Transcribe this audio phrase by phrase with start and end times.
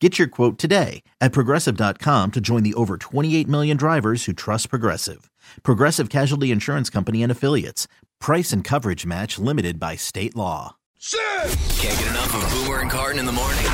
[0.00, 4.68] Get your quote today at progressive.com to join the over 28 million drivers who trust
[4.68, 5.30] Progressive.
[5.62, 7.88] Progressive Casualty Insurance Company and Affiliates.
[8.20, 10.76] Price and coverage match limited by state law.
[11.80, 13.64] Can't get enough of Boomer and Carton in the morning.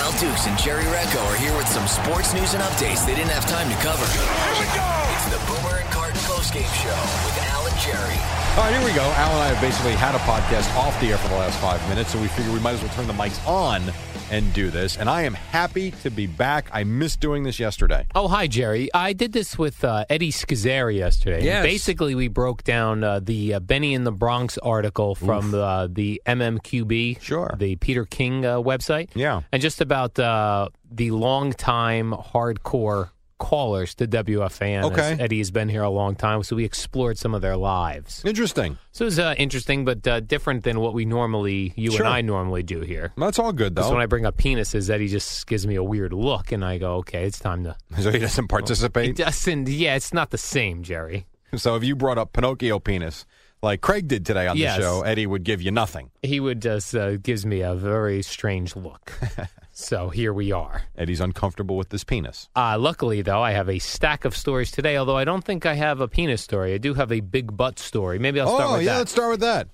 [0.00, 3.32] Al Dukes and Jerry Recco are here with some sports news and updates they didn't
[3.32, 4.06] have time to cover.
[4.06, 4.88] Here we go!
[5.12, 7.45] It's the Boomer and Carton postgame show with Al and
[7.80, 8.16] Jerry.
[8.56, 9.02] All right, here we go.
[9.02, 11.86] Al and I have basically had a podcast off the air for the last five
[11.88, 13.82] minutes, so we figure we might as well turn the mics on
[14.30, 14.96] and do this.
[14.96, 16.68] And I am happy to be back.
[16.72, 18.06] I missed doing this yesterday.
[18.14, 18.88] Oh, hi, Jerry.
[18.94, 21.44] I did this with uh, Eddie Scozzare yesterday.
[21.44, 21.62] Yes.
[21.64, 26.20] Basically, we broke down uh, the uh, Benny in the Bronx article from uh, the
[26.26, 27.54] MMQB, Sure.
[27.58, 29.10] the Peter King uh, website.
[29.14, 29.42] Yeah.
[29.52, 34.84] And just about uh, the longtime hardcore callers to WFAN.
[34.84, 35.16] Okay.
[35.18, 38.22] Eddie has been here a long time, so we explored some of their lives.
[38.24, 38.78] Interesting.
[38.92, 42.00] So it was uh, interesting, but uh, different than what we normally, you Sure.
[42.06, 43.12] and I normally do here.
[43.16, 43.90] That's all good, though.
[43.90, 46.96] when I bring up penises, Eddie just gives me a weird look, and I go,
[46.96, 49.16] "Okay, it's time to." so he doesn't participate.
[49.16, 49.68] doesn't.
[49.68, 51.26] Yeah, it's not the same, Jerry.
[51.56, 53.24] So if you brought up Pinocchio penis,
[53.62, 54.76] like Craig did today on Yes.
[54.76, 56.10] the show, Eddie would give you nothing.
[56.22, 59.12] He would just uh, gives me a very strange look.
[59.78, 60.84] so here we are.
[60.96, 62.48] Eddie's uncomfortable with this penis.
[62.56, 64.96] Uh, luckily, though, I have a stack of stories today.
[64.96, 66.72] Although I don't think I have a penis story.
[66.72, 68.18] I do have a big butt story.
[68.18, 68.98] Maybe I'll start oh, with yeah, that.
[69.00, 69.68] let's start with that.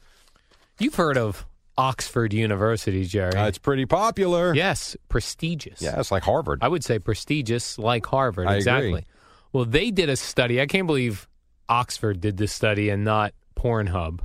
[0.81, 1.47] You've heard of
[1.79, 3.37] Oxford University, Jerry?
[3.37, 4.53] Uh, it's pretty popular.
[4.53, 5.81] yes, prestigious.
[5.81, 6.59] Yeah, it's like Harvard.
[6.63, 8.49] I would say prestigious, like Harvard.
[8.49, 8.59] I agree.
[8.59, 9.07] exactly.
[9.53, 10.61] Well, they did a study.
[10.61, 11.29] I can't believe
[11.69, 14.19] Oxford did this study and not Pornhub.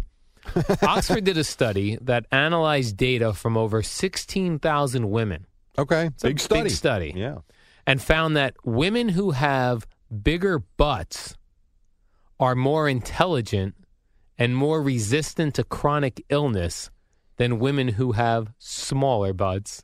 [0.82, 5.46] Oxford did a study that analyzed data from over 16,000 women
[5.78, 6.64] okay, a big study.
[6.64, 7.14] big study.
[7.16, 7.38] Yeah.
[7.86, 9.88] and found that women who have
[10.24, 11.36] bigger butts
[12.40, 13.76] are more intelligent
[14.38, 16.90] and more resistant to chronic illness
[17.38, 19.84] than women who have smaller butts.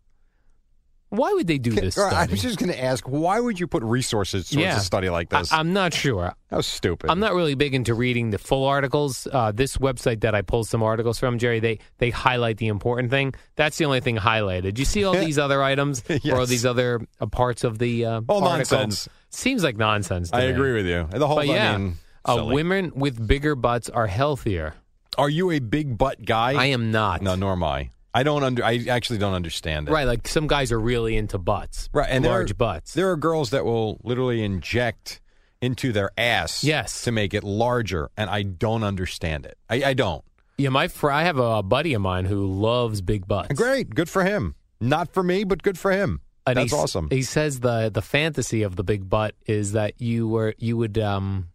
[1.14, 3.68] Why would they do this right, I was just going to ask, why would you
[3.68, 4.78] put resources towards Yeah.
[4.78, 5.54] a study like this?
[5.54, 6.34] I, am not sure.
[6.50, 7.12] How stupid.
[7.12, 9.28] I'm not really big into reading the full articles.
[9.32, 13.12] Uh, this website that I pulled some articles from, Jerry, they they highlight the important
[13.12, 13.36] thing.
[13.56, 14.80] That's the only thing highlighted.
[14.80, 16.02] You see all these other items
[16.32, 18.80] or all these other uh, parts of the uh, All article?
[18.80, 19.08] nonsense.
[19.30, 20.32] Seems like nonsense.
[20.32, 20.54] To I me.
[20.54, 21.08] agree with you.
[21.12, 24.74] The whole, But yeah, I mean, uh, women with bigger butts are healthier.
[25.18, 26.54] Are you a big butt guy?
[26.54, 27.22] I am not.
[27.22, 27.92] No, nor am I.
[28.14, 28.64] I don't under.
[28.64, 29.92] I actually don't understand it.
[29.92, 31.90] Right, like some guys are really into butts.
[31.94, 32.94] Right, and large there, butts.
[32.94, 35.20] There are girls that will literally inject
[35.62, 37.04] into their ass, Yes.
[37.06, 39.58] to make it larger, and I don't understand it.
[39.70, 40.24] I, I don't.
[40.58, 43.54] Yeah, my fr- I have a buddy of mine who loves big butts.
[43.56, 44.56] Great, good for him.
[44.80, 46.22] Not for me, but good for him.
[46.46, 47.08] And That's awesome.
[47.10, 50.98] He says the the fantasy of the big butt is that you were you would
[51.00, 51.48] um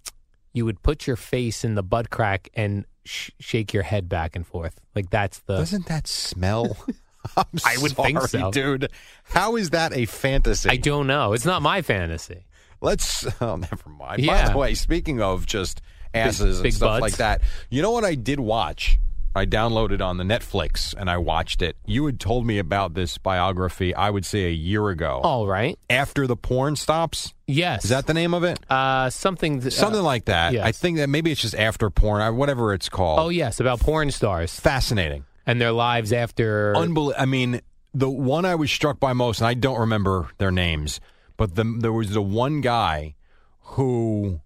[0.54, 4.36] you would put your face in the butt crack and sh- shake your head back
[4.36, 4.80] and forth.
[4.94, 6.76] Like that's the Doesn't that smell?
[7.36, 8.50] I would think so.
[8.50, 8.90] dude.
[9.24, 10.70] How is that a fantasy?
[10.70, 11.32] I don't know.
[11.32, 12.44] It's not my fantasy.
[12.80, 13.26] Let's.
[13.40, 14.26] Oh, never mind.
[14.26, 15.82] By the way, speaking of just
[16.14, 17.02] asses big and stuff butts.
[17.02, 18.98] like that, you know what I did watch?
[19.34, 21.76] I downloaded on the Netflix and I watched it.
[21.86, 23.94] You had told me about this biography.
[23.94, 25.20] I would say a year ago.
[25.22, 25.78] All right.
[25.88, 27.84] After the porn stops, Yes.
[27.84, 28.58] is that the name of it?
[28.70, 30.52] uh something th- Something uh, like that.
[30.54, 30.64] yes.
[30.64, 33.20] I think that maybe it's just after porn, whatever it's called.
[33.20, 35.24] Oh yes, about porn stars fascinating.
[35.46, 37.60] and their lives after Unbel- I mean,
[37.94, 41.00] the one I was struck by most, and I don't remember their names,
[41.36, 43.14] but the, there was the one guy
[43.60, 44.40] who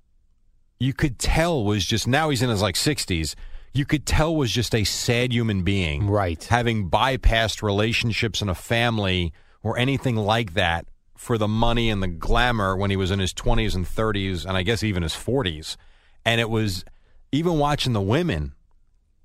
[0.79, 3.34] you could tell was just now he's in his like 60s,
[3.75, 6.09] you could tell was just a sad human being.
[6.09, 6.43] Right.
[6.45, 9.33] Having bypassed relationships and a family
[9.63, 10.87] or anything like that
[11.17, 14.57] for the money and the glamour when he was in his 20s and 30s and
[14.57, 15.77] I guess even his 40s.
[16.25, 16.85] And it was
[17.31, 18.53] even watching the women.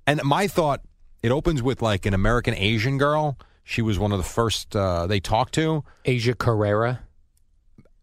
[0.06, 0.80] And my thought,
[1.22, 3.36] it opens with like an American Asian girl.
[3.64, 5.84] She was one of the first uh, they talked to.
[6.04, 7.00] Asia Carrera.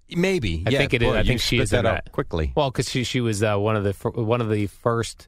[0.09, 0.63] Maybe.
[0.67, 1.09] I yeah, think it is.
[1.09, 2.11] boy, I think she is that that.
[2.11, 2.53] quickly.
[2.55, 5.27] Well, because she she was uh, one of the one of the first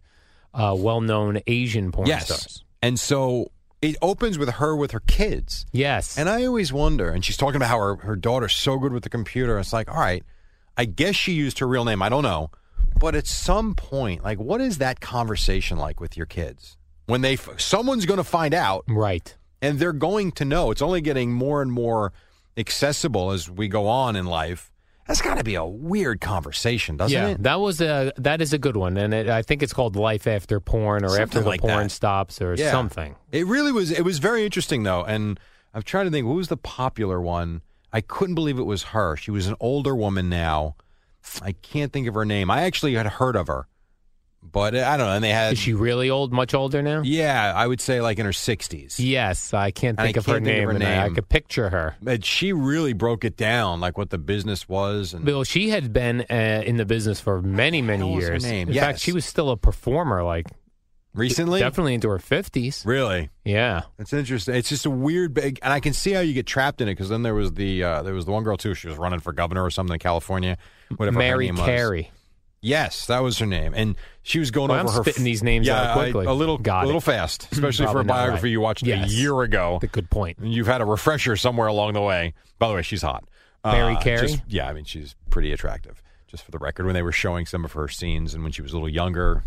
[0.54, 2.26] uh, well known Asian porn yes.
[2.26, 2.64] stars.
[2.82, 3.52] And so
[3.82, 5.66] it opens with her with her kids.
[5.72, 6.18] Yes.
[6.18, 9.04] And I always wonder, and she's talking about how her, her daughter's so good with
[9.04, 9.60] the computer.
[9.60, 10.24] It's like, all right,
[10.76, 12.02] I guess she used her real name.
[12.02, 12.52] I don't know.
[13.00, 16.78] But at some point, like, what is that conversation like with your kids?
[17.06, 19.36] When they, f- someone's going to find out right.
[19.62, 20.72] and they're going to know.
[20.72, 22.12] It's only getting more and more
[22.58, 24.72] accessible as we go on in life.
[25.08, 27.22] That's got to be a weird conversation, doesn't it?
[27.22, 27.44] yeah, it?
[27.44, 30.28] that was a that is a good one, and it, I think it's called Life
[30.28, 31.90] After Porn or Something After the like Porn that.
[31.92, 32.72] Stops or Yeah.
[32.72, 33.16] something.
[33.32, 33.92] It really was.
[33.92, 35.40] It was very interesting though, and
[35.74, 36.28] I'm trying to think.
[36.28, 37.62] What was the popular one?
[37.94, 39.16] I couldn't believe it was her.
[39.16, 40.76] She was an older woman now.
[41.42, 42.52] I can't think of her name.
[42.52, 43.68] I actually had heard of her,
[44.52, 45.14] but uh, I don't know.
[45.14, 46.32] And they had, Is she really old?
[46.34, 47.02] Much older now?
[47.04, 48.96] yeah, I would say like in her 60s.
[49.00, 51.06] Yes, I can't I think of can't her think of name, her and I, I
[51.06, 51.16] name.
[51.16, 51.96] could picture her.
[52.02, 55.92] But she really broke it down, like what the business was, and Bill, she had
[55.94, 58.44] been uh, in the business for many, many hell was her years.
[58.44, 58.68] name?
[58.70, 58.84] In Yes.
[58.84, 60.48] fact, she was still a performer, like
[61.14, 62.84] recently, definitely into her fifties.
[62.86, 63.30] really.
[63.44, 64.56] Yeah, It's interesting.
[64.56, 66.92] It's just a weird, big, and I can see how you get trapped in it
[66.92, 68.74] because then there was the uh, there was the one girl too.
[68.74, 70.58] She was running for governor or something in California.
[70.96, 71.66] Whatever her Mary name was.
[71.66, 72.12] Carey.
[72.62, 75.44] Yes, that was her name, and she was going Well, over I'm her spitting these
[75.44, 76.26] names yeah, out quickly.
[76.28, 77.04] I- a little, Got a little it.
[77.04, 78.52] fast, especially for a biography right.
[78.52, 79.10] you watched Yes.
[79.10, 79.78] a year ago.
[79.80, 80.40] The good point.
[80.40, 82.34] And You've had a refresher somewhere along the way.
[82.58, 83.24] By the way, she's hot.
[83.64, 84.28] Mary Uh, Carey?
[84.28, 86.02] just- yeah, I mean she's pretty attractive.
[86.28, 88.62] Just for the record, when they were showing some of her scenes and when she
[88.62, 89.44] was a little younger.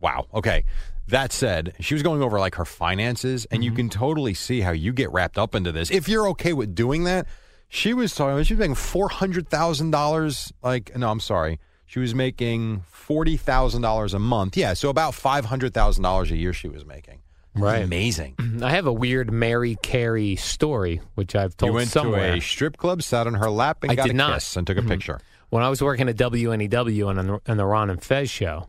[0.00, 0.26] Wow.
[0.34, 0.64] Okay.
[1.08, 3.76] That said, she was going over like her finances, and you Mm-hmm.
[3.76, 5.90] can totally see how you get wrapped up into this.
[5.90, 7.26] If you're okay with doing that,
[7.68, 8.42] she was talking.
[8.44, 10.52] She was making four hundred thousand dollars.
[10.62, 11.58] Like, no, I'm sorry.
[11.86, 14.56] She was making forty thousand dollars a month.
[14.56, 17.20] Yeah, so about five hundred thousand dollars a year she was making.
[17.54, 17.82] Right.
[17.84, 18.34] Amazing.
[18.62, 22.32] I have a weird Mary Carey story, which I've told You went somewhere.
[22.32, 24.26] to a strip club, sat on her lap, and I got did a not.
[24.28, 24.34] Mm-hmm.
[24.34, 25.20] kiss, and took a picture.
[25.48, 28.68] when I was working at WNEW on the, on the Ron and Fez show,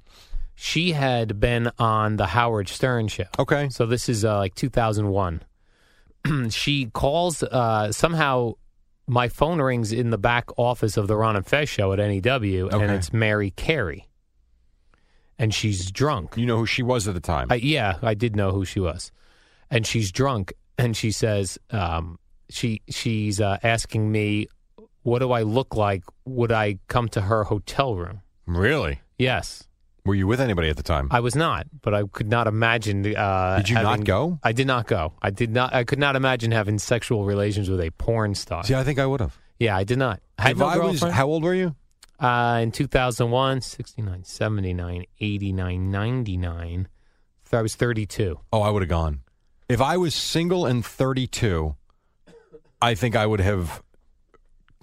[0.56, 3.26] she had been on the Howard Stern show.
[3.38, 3.68] Okay.
[3.70, 5.42] So this is uh, like 2001.
[6.50, 8.54] she calls uh, somehow.
[9.08, 12.68] My phone rings in the back office of the Ron and Fez show at NEW,
[12.70, 12.94] and Okay.
[12.96, 14.08] it's Mary Carey,
[15.40, 16.36] and she's drunk.
[16.36, 17.48] You know who she was at the time.
[17.50, 19.12] I, yeah, I did know who she was,
[19.72, 22.20] and she's drunk, and she says, um,
[22.50, 24.48] she she's uh, asking me,
[25.04, 26.04] "What do I look like?
[26.26, 29.02] Would I come to her hotel room?" really?
[29.18, 29.68] Yes,
[30.08, 31.10] Were you with anybody at the time?
[31.12, 33.16] I was not, but I could not imagine.
[33.16, 34.40] Uh, Did you not go?
[34.42, 35.14] I did not go.
[35.22, 35.74] I did not.
[35.76, 38.64] I could not imagine having sexual relations with a porn star.
[38.64, 39.38] See, I think I would have.
[39.60, 40.22] Yeah, I did not.
[40.40, 41.76] I had no I was, how old were you?
[42.20, 46.88] uh, in 2001, 69, 79, 89, 99.
[47.52, 48.40] I was 32.
[48.52, 49.22] Oh, I would have gone.
[49.70, 51.76] If I was single and 32,
[52.82, 53.84] I think I would have.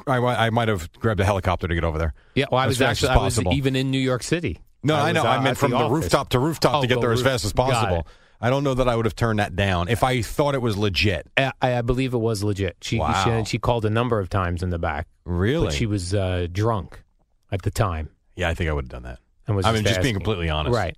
[0.06, 2.14] I, I might have grabbed a helicopter to get over there.
[2.34, 4.60] Yeah, well, I was actually I was even in New York City.
[4.84, 5.28] No, I, was, know.
[5.28, 6.02] I meant from the, office.
[6.04, 8.06] rooftop to rooftop Oh, to get there as fast as possible.
[8.40, 10.76] I don't know that I would have turned that down if I thought it was
[10.76, 11.26] legit.
[11.36, 12.76] I, I believe it was legit.
[12.82, 13.42] She, Wow.
[13.44, 15.66] she she called a number of times in the back, Really?
[15.68, 17.02] but she was uh, drunk
[17.50, 19.20] at the time yeah, I think I would have done that.
[19.46, 19.64] and was.
[19.66, 20.74] I mean, just being completely honest.
[20.76, 20.96] Right.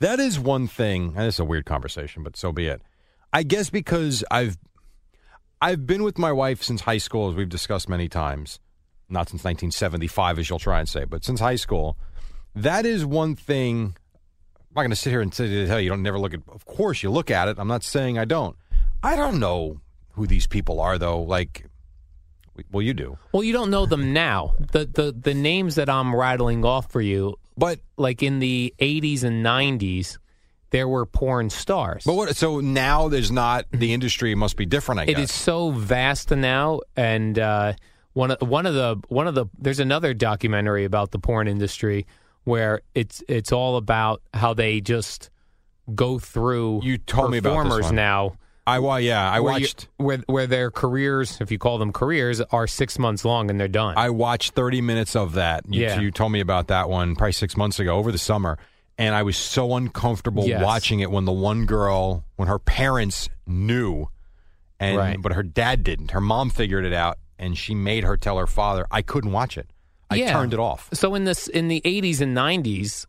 [0.00, 1.12] That is one thing.
[1.16, 2.80] And it's a weird conversation, but so be it.
[3.32, 4.56] I guess because I've
[5.60, 8.58] I've been with my wife since high school, as we've discussed many times.
[9.08, 11.98] Not since 1975, as you'll try and say, but since high school.
[12.54, 13.96] That is one thing.
[14.56, 16.40] I'm not going to sit here and say to tell you, don't never look at.
[16.48, 17.56] Of course, you look at it.
[17.58, 18.56] I'm not saying I don't.
[19.02, 19.80] I don't know
[20.12, 21.22] who these people are, though.
[21.22, 21.66] Like,
[22.70, 24.54] well, you do, Well, you don't know them now.
[24.58, 29.24] The the the names that I'm rattling off for you, but like in the 80s
[29.24, 30.18] and 90s,
[30.70, 32.04] there were porn stars.
[32.04, 32.36] but what?
[32.36, 35.00] So now there's not the industry must be different.
[35.00, 37.72] I It guess is so vast now, and uh,
[38.12, 42.06] one of one of the one of the there's another documentary about the porn industry
[42.44, 45.30] where it's it's all about how they just
[45.94, 46.80] go through.
[46.82, 47.94] You told me about this performers one.
[47.96, 48.32] now.
[48.64, 49.88] I wa- yeah, I where you- watched.
[49.96, 53.66] where where their careers, if you call them careers, are six months long and they're
[53.68, 53.94] done.
[53.96, 55.64] I watched 30 minutes of that.
[55.68, 55.98] You, Yeah.
[56.00, 58.58] you told me about that one probably six months ago over the summer.
[58.98, 60.62] And I was so uncomfortable Yes.
[60.62, 64.06] watching it when the one girl, when her parents knew,
[64.78, 65.16] and Right.
[65.20, 66.12] but her dad didn't.
[66.12, 68.86] Her mom figured it out, and she made her tell her father.
[68.92, 69.70] I couldn't watch it.
[70.12, 70.32] I Yeah.
[70.32, 70.88] turned it off.
[70.92, 73.06] So in this in the 80s and 90s,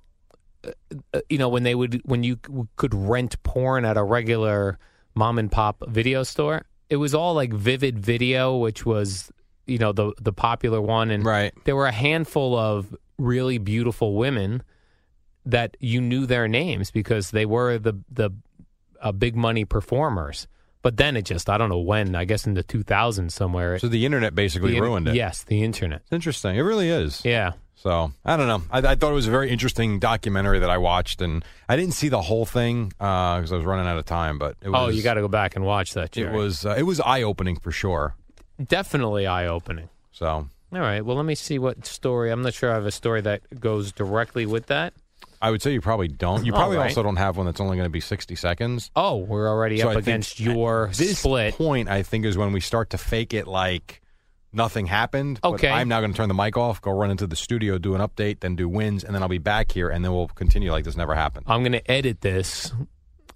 [0.65, 2.37] uh, you know, when they would when you
[2.75, 4.77] could rent porn at a regular
[5.15, 9.31] mom and pop video store, it was all like Vivid Video, which was
[9.67, 11.53] you know the the popular one, and Right.
[11.65, 14.63] there were a handful of really beautiful women
[15.45, 18.31] that you knew their names because they were the the
[19.01, 20.47] uh, big money performers.
[20.83, 23.79] But then it just I don't know when I guess in the 2000s somewhere.
[23.79, 25.15] So the internet basically the ruined it.
[25.15, 26.01] Yes, the internet.
[26.01, 26.55] It's interesting.
[26.55, 27.23] It really is.
[27.25, 27.53] Yeah.
[27.75, 28.61] So I don't know.
[28.69, 31.93] I, I thought it was a very interesting documentary that I watched, and I didn't
[31.93, 34.37] see the whole thing because I was running out of time.
[34.37, 36.15] But it was, oh, you got to go back and watch that.
[36.17, 38.15] It was uh, it was eye opening for sure.
[38.63, 39.89] definitely eye opening.
[40.11, 40.49] So All
[40.79, 41.01] right.
[41.01, 42.29] Well, let me see what story.
[42.29, 44.93] I'm not sure I have a story that goes directly with that.
[45.43, 46.45] I would say you probably don't.
[46.45, 46.87] You probably right.
[46.89, 48.89] also don't have one that's only going to be sixty seconds.
[48.95, 51.55] Oh, we're already So up I against your this split.
[51.55, 54.01] point, I think, is when we start to fake it like
[54.53, 55.39] nothing happened.
[55.41, 55.69] But Okay.
[55.69, 58.01] I'm now going to turn the mic off, go run into the studio, do an
[58.01, 60.85] update, then do wins, and then I'll be back here, and then we'll continue like
[60.85, 61.45] this never happened.
[61.49, 62.71] I'm going to edit this,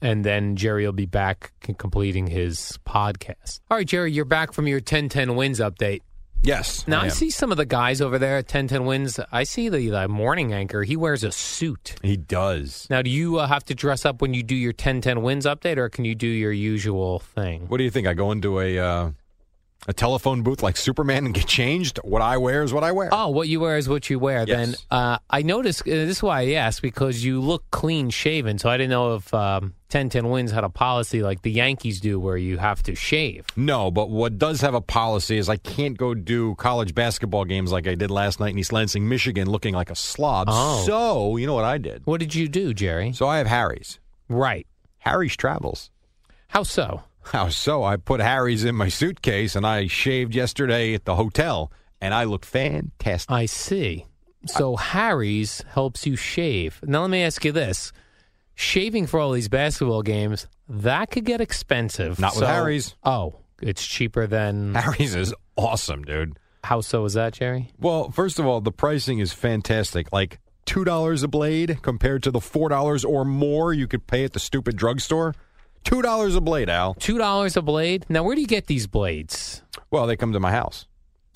[0.02, 3.60] and then Jerry will be back completing his podcast.
[3.72, 6.02] All right, Jerry, you're back from your 10-10 wins update.
[6.44, 6.88] Yes.
[6.88, 7.10] Now I, am.
[7.12, 9.20] see some of the guys over there at 10-10 wins.
[9.32, 10.84] I see the, the morning anchor.
[10.84, 11.96] He wears a suit.
[12.02, 12.88] He does.
[12.90, 15.78] Now, do you uh, have to dress up when you do your 10-10 wins update,
[15.78, 17.68] or can you do your usual thing?
[17.68, 18.08] What do you think?
[18.08, 19.12] I go into a uh,
[19.88, 22.00] a telephone booth like Superman and get changed?
[22.04, 23.10] What I wear is what I wear.
[23.12, 24.46] Oh, what you wear is what you wear.
[24.48, 24.48] Yes.
[24.48, 25.82] Then uh, I noticed.
[25.82, 28.58] Uh, this is why I asked because you look clean shaven.
[28.60, 32.20] So I didn't know if um, 10-10 wins had a policy like the Yankees do,
[32.20, 33.46] where you have to shave.
[33.56, 37.72] No, but what does have a policy is I can't go do college basketball games
[37.72, 40.48] like I did last night in East Lansing, Michigan, looking like a slob.
[40.52, 40.84] Oh.
[40.86, 42.06] So, you know what I did?
[42.06, 43.14] What did you do, Jerry?
[43.14, 44.00] So I have Harry's.
[44.28, 44.68] Right.
[45.00, 45.90] Harry's Travels.
[46.50, 47.04] How so?
[47.32, 47.84] How so?
[47.84, 52.24] I put Harry's in my suitcase and I shaved yesterday at the hotel and I
[52.26, 53.30] look fantastic.
[53.32, 54.06] I see.
[54.46, 56.80] So Harry's helps you shave.
[56.84, 57.92] Now let me ask you this:
[58.56, 62.20] shaving for all these basketball games that could get expensive.
[62.20, 62.96] Not with So- Harry's.
[63.04, 64.76] Oh, it's cheaper than.
[64.76, 66.38] Harry's is awesome, dude.
[66.64, 67.72] How so is that, Jerry?
[67.80, 70.12] Well, first of all, the pricing is fantastic.
[70.12, 74.40] Like $2 a blade compared to the $4 or more you could pay at the
[74.40, 75.34] stupid drugstore.
[75.88, 76.94] $2 a blade, Al.
[76.96, 78.06] Two dollars a blade.
[78.10, 79.62] Now, where do you get these blades?
[79.90, 80.86] Well, they come to my house.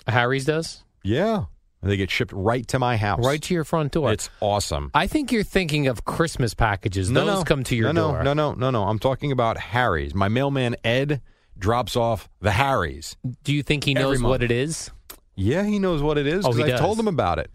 [0.08, 1.46] Harry's does Yeah.
[1.82, 3.26] And they get shipped right to my house.
[3.26, 4.12] right to your front door.
[4.12, 4.92] It's awesome.
[4.94, 7.10] I think you're thinking of Christmas packages.
[7.10, 7.44] No, Those no.
[7.44, 8.24] come to your no, door.
[8.24, 8.84] No, no, no, no, no.
[8.84, 10.14] I'm talking about Harry's.
[10.14, 11.22] My mailman Ed
[11.58, 13.16] drops off the Harry's.
[13.44, 14.92] Do you think he knows what it is?
[15.36, 17.50] Yeah, he knows what it is Oh, because he I told him about it.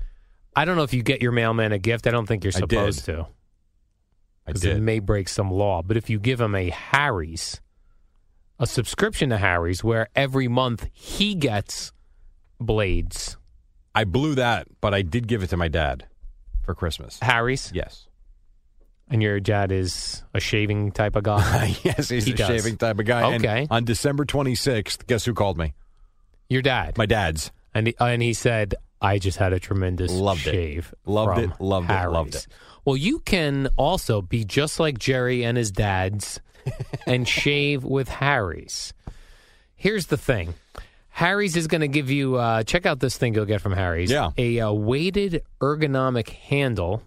[0.56, 2.06] I don't know if you get your mailman a gift.
[2.06, 3.26] I don't think you're supposed to.
[4.46, 5.82] Because it may break some law.
[5.82, 7.60] But if you give him a Harry's,
[8.58, 11.92] a subscription to Harry's, where every month he gets
[12.60, 13.36] blades,
[13.94, 16.06] I blew that, but I did give it to my dad
[16.62, 17.18] for Christmas.
[17.22, 18.08] Harry's, Yes.
[19.10, 21.76] and your dad is a shaving type of guy.
[21.82, 22.48] yes, he's He the does.
[22.48, 23.32] shaving type of guy.
[23.32, 23.66] And Okay.
[23.70, 25.74] on December 26th, guess who called me?
[26.48, 27.50] your dad, My dad's.
[27.74, 30.52] and he, and he said, "I just had a tremendous Loved it.
[30.52, 30.94] shave.
[31.04, 32.46] Loved from it, loved it, loved Harry's." it.
[32.84, 36.40] Well, you can also be just like Jerry and his dad's,
[37.06, 38.92] and shave with Harry's.
[39.74, 40.54] Here's the thing.
[41.10, 42.36] Harry's is going to give you.
[42.36, 44.10] Uh, check out this thing you'll get from Harry's.
[44.10, 44.30] Yeah.
[44.36, 47.02] a uh, weighted ergonomic handle,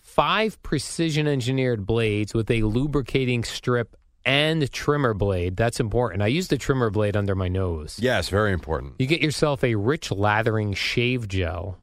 [0.00, 3.96] five precision engineered blades with a lubricating strip
[4.28, 5.56] and trimmer blade.
[5.56, 6.22] That's important.
[6.22, 7.98] I use the trimmer blade under my nose.
[8.00, 8.94] Yes, very important.
[8.98, 11.78] You get yourself a rich lathering shave gel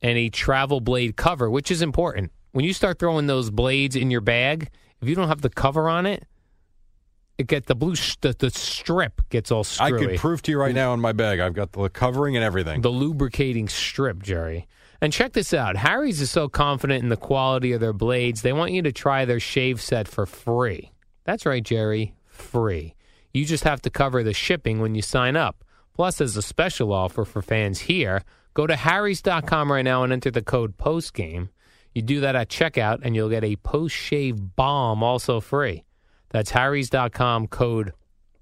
[0.00, 2.32] and a travel blade cover, which is important.
[2.52, 4.70] When you start throwing those blades in your bag,
[5.02, 6.24] if you don't have the cover on it,
[7.36, 10.06] it get the blue sh- the, the strip gets all I screwy.
[10.06, 11.38] could prove to you right now in my bag.
[11.38, 12.80] I've got the covering and everything.
[12.80, 14.66] the lubricating strip, Jerry.
[15.02, 15.76] And check this out.
[15.76, 19.26] Harry's is so confident in the quality of their blades, they want you to try
[19.26, 20.92] their shave set for free.
[21.24, 22.94] That's right, Jerry, free.
[23.32, 25.64] You just have to cover the shipping when you sign up.
[25.94, 28.22] Plus, as a special offer for fans here,
[28.54, 31.48] go to harrys.com right now and enter the code POSTGAME.
[31.94, 35.84] You do that at checkout, and you'll get a post shave bomb also free.
[36.30, 37.92] That's harrys.com code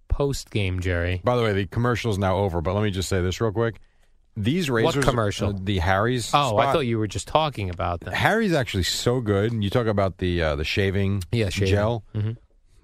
[0.09, 1.21] POSTGAME, Jerry.
[1.25, 3.53] By the way, the commercial is now over, but let me just say this real
[3.53, 3.81] quick.
[4.37, 5.49] These razors, what commercial?
[5.51, 6.31] uh, the Harry's.
[6.33, 8.15] Oh, I thought you were just talking about them.
[8.15, 9.51] Harry's actually so good.
[9.53, 11.75] And you talk about the uh, the shaving, Yeah, shaving.
[11.75, 12.05] gel.
[12.15, 12.37] Mhm.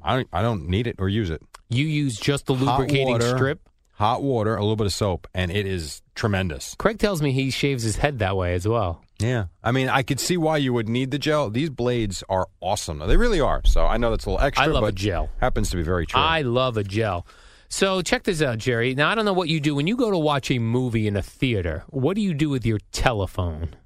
[0.05, 1.43] I don't I don't need it or use it.
[1.71, 3.37] You use just the Hot lubricating water.
[3.37, 3.69] strip.
[3.97, 6.75] Hot water, a little bit of soap, and it is tremendous.
[6.79, 9.01] Craig tells me he shaves his head that way as well.
[9.21, 11.49] Yeah, I mean, I could see why you would need the gel.
[11.49, 12.99] These blades are awesome.
[12.99, 13.63] They really are.
[13.65, 14.67] So I know that's a little extra.
[14.67, 15.31] I love a but gel.
[15.41, 16.21] Happens to be very true.
[16.21, 17.25] I love a gel.
[17.69, 18.97] So check this out, Jerry.
[18.97, 21.17] Now I don't know what you do when you go to watch a movie in
[21.17, 21.85] a theater.
[21.89, 23.77] What do you do with your telephone?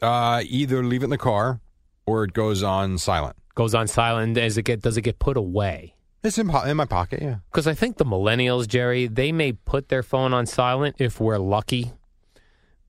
[0.00, 1.60] uh, either leave it in the car,
[2.06, 3.36] or it goes on silent.
[3.58, 4.34] Goes on silent.
[4.36, 5.96] Does it get does it get put away?
[6.22, 7.20] It's in, po- in my pocket.
[7.20, 7.36] Yeah.
[7.50, 11.38] Because I think the millennials, Jerry, they may put their phone on silent if we're
[11.38, 11.90] lucky,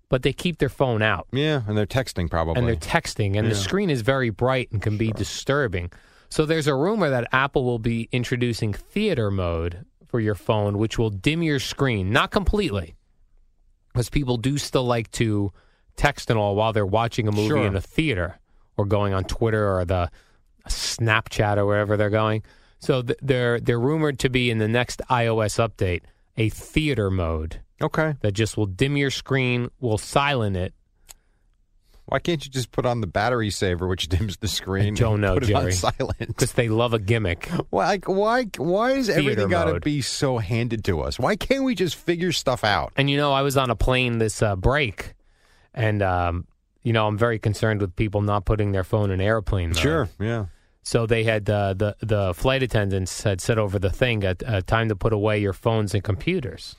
[0.09, 2.55] but they keep their phone out Yeah, and they're texting probably.
[2.59, 5.91] and they're texting, and the screen is very bright and can be disturbing.
[6.29, 10.99] So there's a rumor that Apple will be introducing theater mode for your phone, which
[10.99, 12.95] will dim your screen, not completely,
[13.93, 15.51] because people do still like to
[15.95, 17.65] text and all while they're watching a movie Sure.
[17.65, 18.39] in a theater
[18.77, 20.09] or going on Twitter or the
[20.67, 22.43] Snapchat or wherever they're going.
[22.79, 26.01] So th- they're they're rumored to be in the next iOS update
[26.37, 28.15] a theater mode okay.
[28.21, 30.73] that just will dim your screen, will silent it.
[32.05, 34.95] Why can't you just put on the battery saver, which dims the screen?
[34.95, 35.73] don't and know, put it on Jerry.
[35.73, 36.17] silent.
[36.19, 37.47] Because they love a gimmick.
[37.69, 37.85] Why?
[37.85, 38.45] Like, why?
[38.57, 41.19] Why is Theater everything got to be so handed to us?
[41.19, 42.93] Why can't we just figure stuff out?
[42.95, 45.13] And you know, I was on a plane this uh, break,
[45.73, 46.47] and um,
[46.83, 49.77] you know, I'm very concerned with people not putting their phone in airplane mode.
[49.77, 50.45] Sure, yeah.
[50.81, 54.61] So they had uh, the the flight attendants had said over the thing, uh, uh,
[54.61, 56.75] time to put away your phones and computers,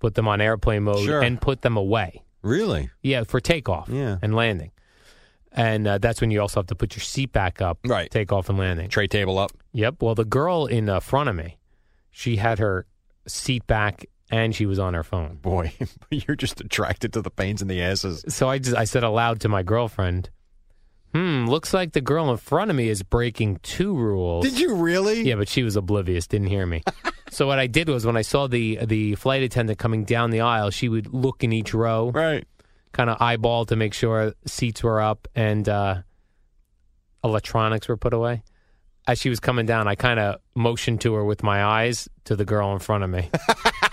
[0.00, 1.22] put them on airplane mode, Sure.
[1.22, 2.22] and put them away.
[2.42, 2.90] Really?
[3.02, 4.18] Yeah, for takeoff Yeah.
[4.22, 4.72] and landing.
[5.52, 8.10] And uh, that's when you also have to put your seat back up, Right.
[8.10, 8.88] Takeoff and landing.
[8.90, 9.50] Tray table up.
[9.72, 10.02] Yep.
[10.02, 11.58] Well, the girl in uh, front of me,
[12.10, 12.86] she had her
[13.26, 15.36] seat back and she was on her phone.
[15.42, 15.72] Boy,
[16.10, 18.24] you're just attracted to the pains in the asses.
[18.28, 20.30] So I just I said aloud to my girlfriend,
[21.14, 24.74] "Hmm, looks like the girl in front of me is breaking two rules." Did you
[24.74, 25.22] really?
[25.22, 26.82] Yeah, but she was oblivious, didn't hear me.
[27.30, 30.40] so what I did was when I saw the the flight attendant coming down the
[30.42, 32.44] aisle, she would look in each row, Right.
[32.92, 36.02] kind of eyeball to make sure seats were up and uh,
[37.24, 38.42] electronics were put away.
[39.06, 42.36] As she was coming down, I kind of motioned to her with my eyes to
[42.36, 43.30] the girl in front of me.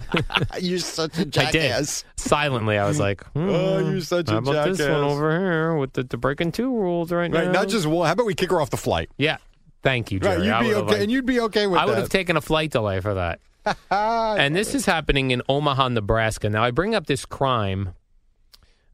[0.60, 1.32] You're such a I did.
[1.32, 2.04] jackass.
[2.16, 5.38] Silently, I was like, hmm, Oh, you're such a how about this one jackass." over
[5.38, 7.46] here with the, the breaking two rules right, Right.
[7.46, 7.52] now?
[7.52, 8.06] Not just one.
[8.06, 9.10] How about we kick her off the flight?
[9.18, 9.38] Yeah.
[9.82, 10.38] Thank you, Right.
[10.42, 10.46] Jerry.
[10.46, 11.82] You'd be okay, liked- and you'd be okay with that.
[11.82, 13.40] I would have taken a flight delay for that.
[13.90, 16.48] and this is happening in Omaha, Nebraska.
[16.50, 17.94] Now, I bring up this crime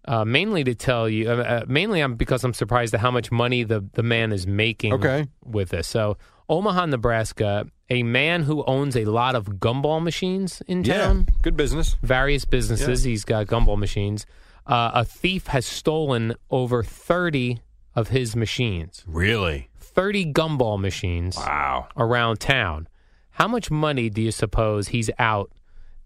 [0.06, 3.30] uh, mainly to tell you, uh, uh, mainly I'm, because I'm surprised at how much
[3.32, 5.26] money the, the man is making Okay.
[5.44, 5.88] with this.
[5.88, 11.26] So, Omaha, Nebraska, a man who owns a lot of gumball machines in town.
[11.28, 11.34] yeah.
[11.42, 11.96] Good business.
[12.02, 14.26] various businesses, he's got gumball machines.
[14.66, 17.60] Uh, a thief has stolen over 30
[17.94, 19.68] of his machines, Really?
[19.78, 21.88] 30 gumball machines Wow.
[21.96, 22.88] around town.
[23.32, 25.50] How much money do you suppose he's out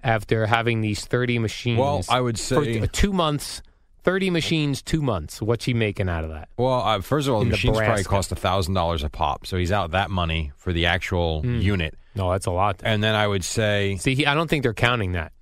[0.03, 1.79] after having these 30 machines?
[1.79, 3.63] Well, I would for say- two months,
[4.09, 5.43] 30 machines, two months.
[5.43, 6.49] What's he making out of that?
[6.57, 8.09] Well, uh, first of all, the In machines probably Nebraska.
[8.09, 11.59] cost thousand dollars a pop, so he's out that money for the actual Hmm.
[11.61, 11.95] unit.
[12.15, 12.81] No, that's a lot.
[12.83, 15.33] And then I would say, See, he, I don't think they're counting that.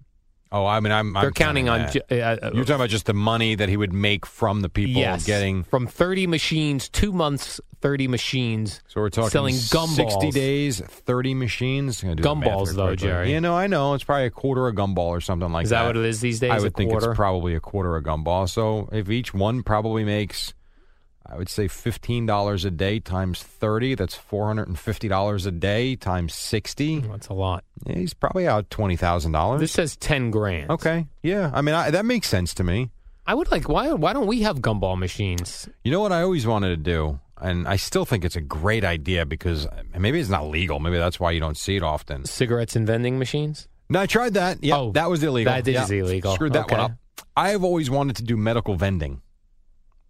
[0.52, 1.90] Oh, I mean, I'm, They're I'm counting on.
[1.90, 4.68] ju- Uh, uh, You're talking about just the money that he would make from the
[4.68, 5.62] people yes, getting.
[5.64, 8.82] from 30 machines, two months, 30 machines.
[8.88, 12.00] So we're talking selling sixty days, thirty machines.
[12.00, 13.32] Do Gumballs, though, quick, but- Jerry.
[13.32, 15.82] You know, I know it's probably a quarter a gumball or something like Is that.
[15.82, 16.50] that what it is these days?
[16.50, 17.10] I would think quarter?
[17.10, 18.48] it's probably a quarter a gumball.
[18.48, 20.54] So if each one probably makes,
[21.28, 23.94] I would say fifteen dollars a day times thirty.
[23.94, 27.00] That's four hundred and fifty dollars a day times sixty.
[27.00, 27.64] That's a lot.
[27.86, 29.60] Yeah, he's probably out twenty thousand dollars.
[29.60, 30.70] This says 10 grand.
[30.70, 31.50] Okay, yeah.
[31.52, 32.90] I mean, I, that makes sense to me.
[33.26, 33.68] I would like.
[33.68, 33.92] Why?
[33.92, 35.68] Why don't we have gumball machines?
[35.82, 38.84] You know what I always wanted to do, and I still think it's a great
[38.84, 39.66] idea because
[39.98, 40.78] maybe it's not legal.
[40.78, 42.24] Maybe that's why you don't see it often.
[42.24, 43.66] Cigarettes and vending machines.
[43.88, 44.62] No, I tried that.
[44.62, 45.52] Yeah, Oh, that was illegal.
[45.52, 46.34] that is Yeah, illegal.
[46.34, 46.92] Screwed that one up.
[47.36, 49.22] I have always wanted to do medical vending.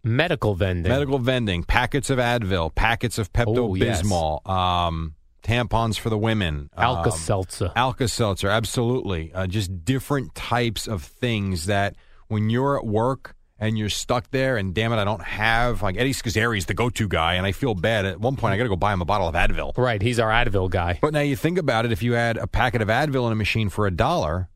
[0.03, 0.89] Medical vending.
[0.91, 4.01] Medical vending, packets of Advil, packets of Pepto Oh, yes.
[4.03, 7.71] Bismol, um, tampons for the women, um, Alka Seltzer.
[7.75, 9.33] Alka Seltzer, absolutely.
[9.33, 11.95] Uh, just different types of things that
[12.27, 15.97] when you're at work and you're stuck there, and damn it, I don't have like
[15.97, 18.05] Eddie Scozzare's the go-to guy, and I feel bad.
[18.05, 19.75] At one point, I got to go buy him a bottle of Advil.
[19.77, 20.99] Right, he's our Advil guy.
[21.01, 23.35] But now you think about it, if you had a packet of Advil in a
[23.35, 24.47] machine for a dollar,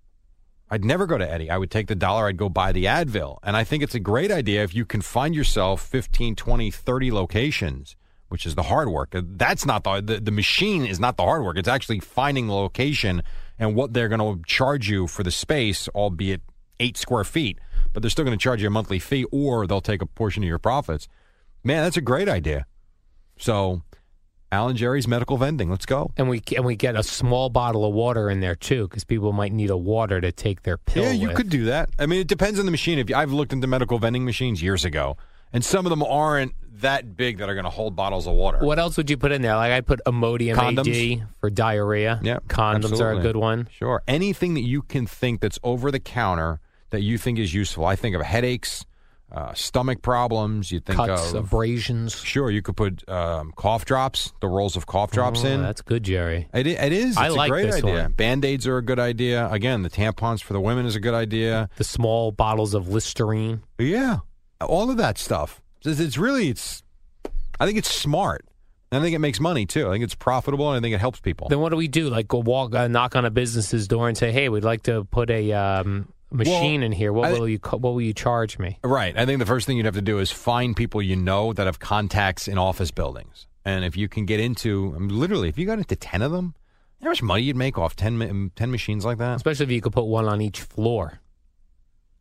[0.71, 1.49] I'd never go to Eddie.
[1.49, 3.39] I would take the dollar, I'd go buy the Advil.
[3.43, 7.11] And I think it's a great idea if you can find yourself 15, 20, 30
[7.11, 7.97] locations,
[8.29, 9.09] which is the hard work.
[9.13, 11.57] That's not the, the, the machine is not the hard work.
[11.57, 13.21] It's actually finding the location
[13.59, 16.41] and what they're going to charge you for the space, albeit
[16.79, 17.59] eight square feet.
[17.91, 20.41] But they're still going to charge you a monthly fee or they'll take a portion
[20.41, 21.09] of your profits.
[21.65, 22.65] Man, that's a great idea.
[23.37, 23.81] So,
[24.51, 25.69] Alan Jerry's medical vending.
[25.69, 26.11] Let's go.
[26.17, 29.31] And we and we get a small bottle of water in there too, because people
[29.31, 31.03] might need a water to take their pill.
[31.03, 31.37] Yeah, you with.
[31.37, 31.89] could do that.
[31.97, 32.99] I mean, it depends on the machine.
[32.99, 35.15] If you, I've looked into medical vending machines years ago,
[35.53, 38.59] and some of them aren't that big that are going to hold bottles of water.
[38.59, 39.55] What else would you put in there?
[39.55, 41.21] Like I put Imodium Condoms.
[41.21, 42.19] AD for diarrhea.
[42.21, 43.69] Yeah, condoms are a good one.
[43.71, 46.59] Sure, anything that you can think that's over the counter
[46.89, 47.85] that you think is useful.
[47.85, 48.85] I think of headaches.
[49.31, 50.71] Uh, stomach problems.
[50.71, 52.15] You think Cuts, of abrasions.
[52.15, 55.61] sure you could put um, cough drops, the rolls of cough drops Oh, in.
[55.61, 56.47] That's good, Jerry.
[56.53, 57.15] It, i- it is.
[57.17, 58.09] I It's like a great this idea.
[58.09, 59.47] Band aids are a good idea.
[59.51, 61.69] Again, the tampons for the women is a good idea.
[61.77, 63.61] The small bottles of Listerine.
[63.79, 64.17] Yeah,
[64.59, 65.61] all of that stuff.
[65.85, 66.83] It's, it's really it's.
[67.59, 68.45] I think it's smart.
[68.93, 69.87] And I think it makes money too.
[69.87, 71.47] I think it's profitable, and I think it helps people.
[71.47, 72.09] Then what do we do?
[72.09, 75.05] Like go walk, uh, knock on a business's door and say, "Hey, we'd like to
[75.05, 77.11] put a um, machine in here.
[77.13, 79.17] What I- will you What will you charge me?" Right.
[79.17, 81.65] I think the first thing you'd have to do is find people you know that
[81.65, 83.47] have contacts in office buildings.
[83.65, 86.31] And if you can get into, I mean, literally, if you got into 10 of
[86.31, 86.55] them,
[86.99, 89.35] you know how much money you'd make off 10, 10 machines like that?
[89.35, 91.19] Especially if you could put one on each floor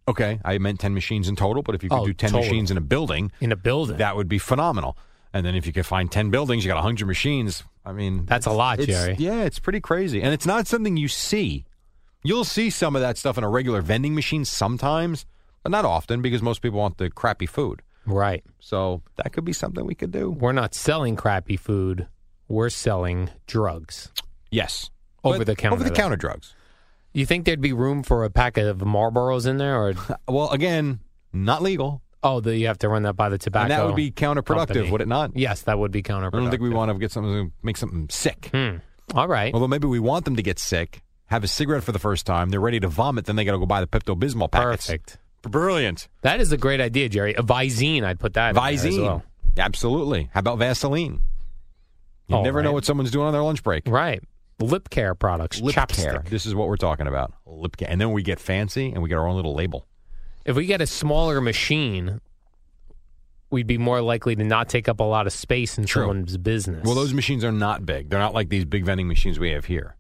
[0.09, 0.41] Okay.
[0.45, 2.45] I meant 10 machines in total, but if you could Oh, do 10 total.
[2.45, 3.99] machines in a building, in a building.
[3.99, 4.97] that would be phenomenal.
[5.33, 7.63] And then if you could find 10 buildings, you got 100 machines.
[7.85, 9.15] I mean, That's a lot, Jerry.
[9.19, 10.21] Yeah, it's pretty crazy.
[10.21, 11.65] And it's not something you see.
[12.23, 15.25] You'll see some of that stuff in a regular vending machine sometimes,
[15.63, 17.83] but not often because most people want the crappy food.
[18.07, 18.45] right.
[18.61, 20.31] So that could be something we could do.
[20.31, 22.07] We're not selling crappy food.
[22.49, 24.11] We're selling drugs.
[24.51, 24.91] Yes.
[25.25, 26.55] Over But the counter, Over the counter drugs.
[27.13, 29.95] You think there'd be room for a packet of Marlboros in there, or
[30.29, 31.01] Well, again,
[31.33, 32.03] not legal.
[32.23, 33.65] oh, the, you have to run that by the tobacco?
[33.65, 34.91] and that would be counterproductive, company.
[34.91, 35.37] would it not?
[35.37, 36.35] Yes, that would be counterproductive.
[36.35, 38.51] I don't think we want to get something make something sick.
[38.53, 38.77] Hmm.
[39.15, 39.53] All right.
[39.55, 42.51] Although maybe we want them to get sick, have a cigarette for the first time,
[42.51, 44.87] they're ready to vomit, then they got to go buy the Pepto Bismol packets.
[44.87, 45.19] Perfect.
[45.43, 46.09] Brilliant.
[46.23, 47.35] That is a great idea, Jerry.
[47.35, 49.03] A Visine, I'd put that in there as Visine.
[49.03, 49.23] well.
[49.57, 50.29] Absolutely.
[50.35, 51.21] How about Vaseline?
[52.29, 53.85] You Oh, never know what someone's doing on their lunch break.
[53.87, 54.23] Right.
[54.61, 56.03] Lip care products, Lip chapstick.
[56.05, 56.23] care.
[56.29, 57.33] This is what we're talking about.
[57.47, 57.89] Lip care.
[57.91, 59.87] And then we get fancy and we get our own little label.
[60.45, 62.21] If we get a smaller machine,
[63.51, 66.03] we'd be more likely to not take up a lot of space in True.
[66.03, 66.85] someone's business.
[66.85, 68.11] Well, those machines are not big.
[68.11, 69.97] They're not like these big vending machines we have here.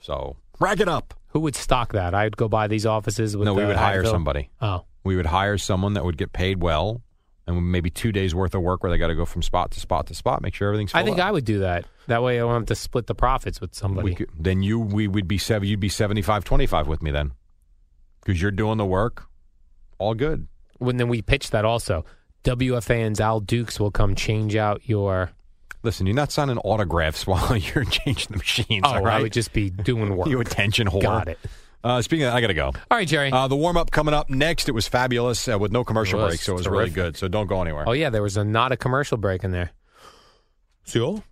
[0.00, 1.14] So rack it up.
[1.28, 2.14] Who would stock that?
[2.14, 4.10] I'd go buy these offices with no, we the would hire Advil.
[4.10, 4.50] somebody.
[4.60, 7.02] Oh, We would hire someone that would get paid well,
[7.46, 9.80] and maybe two days worth of work where they got to go from spot to
[9.80, 10.94] spot to spot, make sure everything's.
[10.94, 11.26] I think up.
[11.26, 11.84] I would do that.
[12.06, 14.04] That way I don't have to split the profits with somebody.
[14.06, 15.68] We could, then you we would be seven.
[15.68, 17.32] You'd be 75, 25 with me then,
[18.24, 19.24] because you're doing the work.
[19.98, 20.46] All good.
[20.78, 22.04] when then we pitch that also.
[22.44, 25.30] WFAN's Al Dukes will come change out your.
[25.82, 28.82] Listen, you're not signing autographs while you're changing the machines.
[28.84, 29.18] Oh, all right?
[29.18, 30.28] I would just be doing work.
[30.28, 31.02] you attention whore.
[31.02, 31.38] Got it.
[31.84, 32.66] Uh, speaking of, I got to go.
[32.66, 33.30] All right, Jerry.
[33.30, 34.68] Uh, the warm up coming up next.
[34.68, 37.16] It was fabulous uh, with no commercial It break, so it was really good.
[37.16, 37.84] So don't go anywhere.
[37.86, 39.70] oh yeah, there was a not a commercial break in there.
[40.84, 41.22] See you.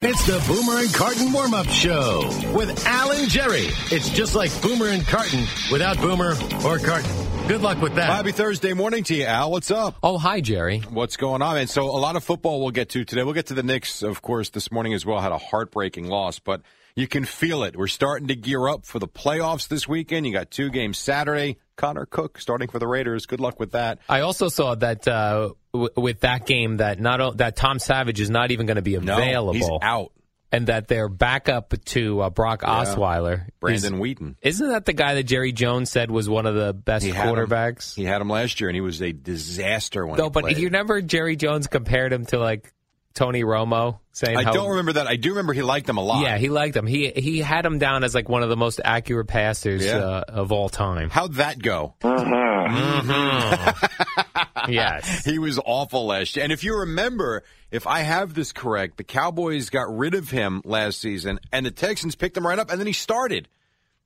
[0.00, 3.66] It's the Boomer and Carton warm up show with Al and Jerry.
[3.90, 7.23] It's just like Boomer and Carton without Boomer or Carton.
[7.46, 8.06] Good luck with that.
[8.10, 9.50] Happy Thursday morning to you, Al.
[9.50, 9.96] What's up?
[10.02, 10.78] Oh hi, Jerry.
[10.80, 11.58] What's going on?
[11.58, 13.22] And so a lot of football we'll get to today.
[13.22, 15.20] We'll get to the Knicks, of course, this morning as well.
[15.20, 16.62] Had a heartbreaking loss, but
[16.96, 17.76] you can feel it.
[17.76, 20.26] We're starting to gear up for the playoffs this weekend.
[20.26, 21.58] You got two games Saturday.
[21.76, 23.26] Connor Cook starting for the Raiders.
[23.26, 23.98] Good luck with that.
[24.08, 28.20] I also saw that uh, w- with that game that not o- that Tom Savage
[28.20, 30.12] is not even going to be No, available, he's out.
[30.54, 34.36] And that their backup to uh, Brock Osweiler, Brandon is, Weeden.
[34.42, 37.28] Isn't that the guy that Jerry Jones said was one of the best He had
[37.28, 37.34] him.
[37.34, 37.94] quarterbacks?
[37.94, 40.58] He had him last year, and he was a disaster when No, he but played.
[40.58, 42.72] you remember Jerry Jones compared him to like
[43.14, 45.06] Tony Romo, saying I how, don't remember that.
[45.06, 46.22] I do remember he liked him a lot.
[46.22, 46.84] Yeah, he liked him.
[46.86, 49.98] He he had him down as like one of the most accurate passers Yeah.
[49.98, 51.10] uh, of all time.
[51.10, 51.94] How'd that go?
[54.68, 55.24] yes.
[55.24, 56.44] He was awful last year.
[56.44, 60.62] And if you remember, if I have this correct, the Cowboys got rid of him
[60.64, 63.48] last season, and the Texans picked him right up, and then he started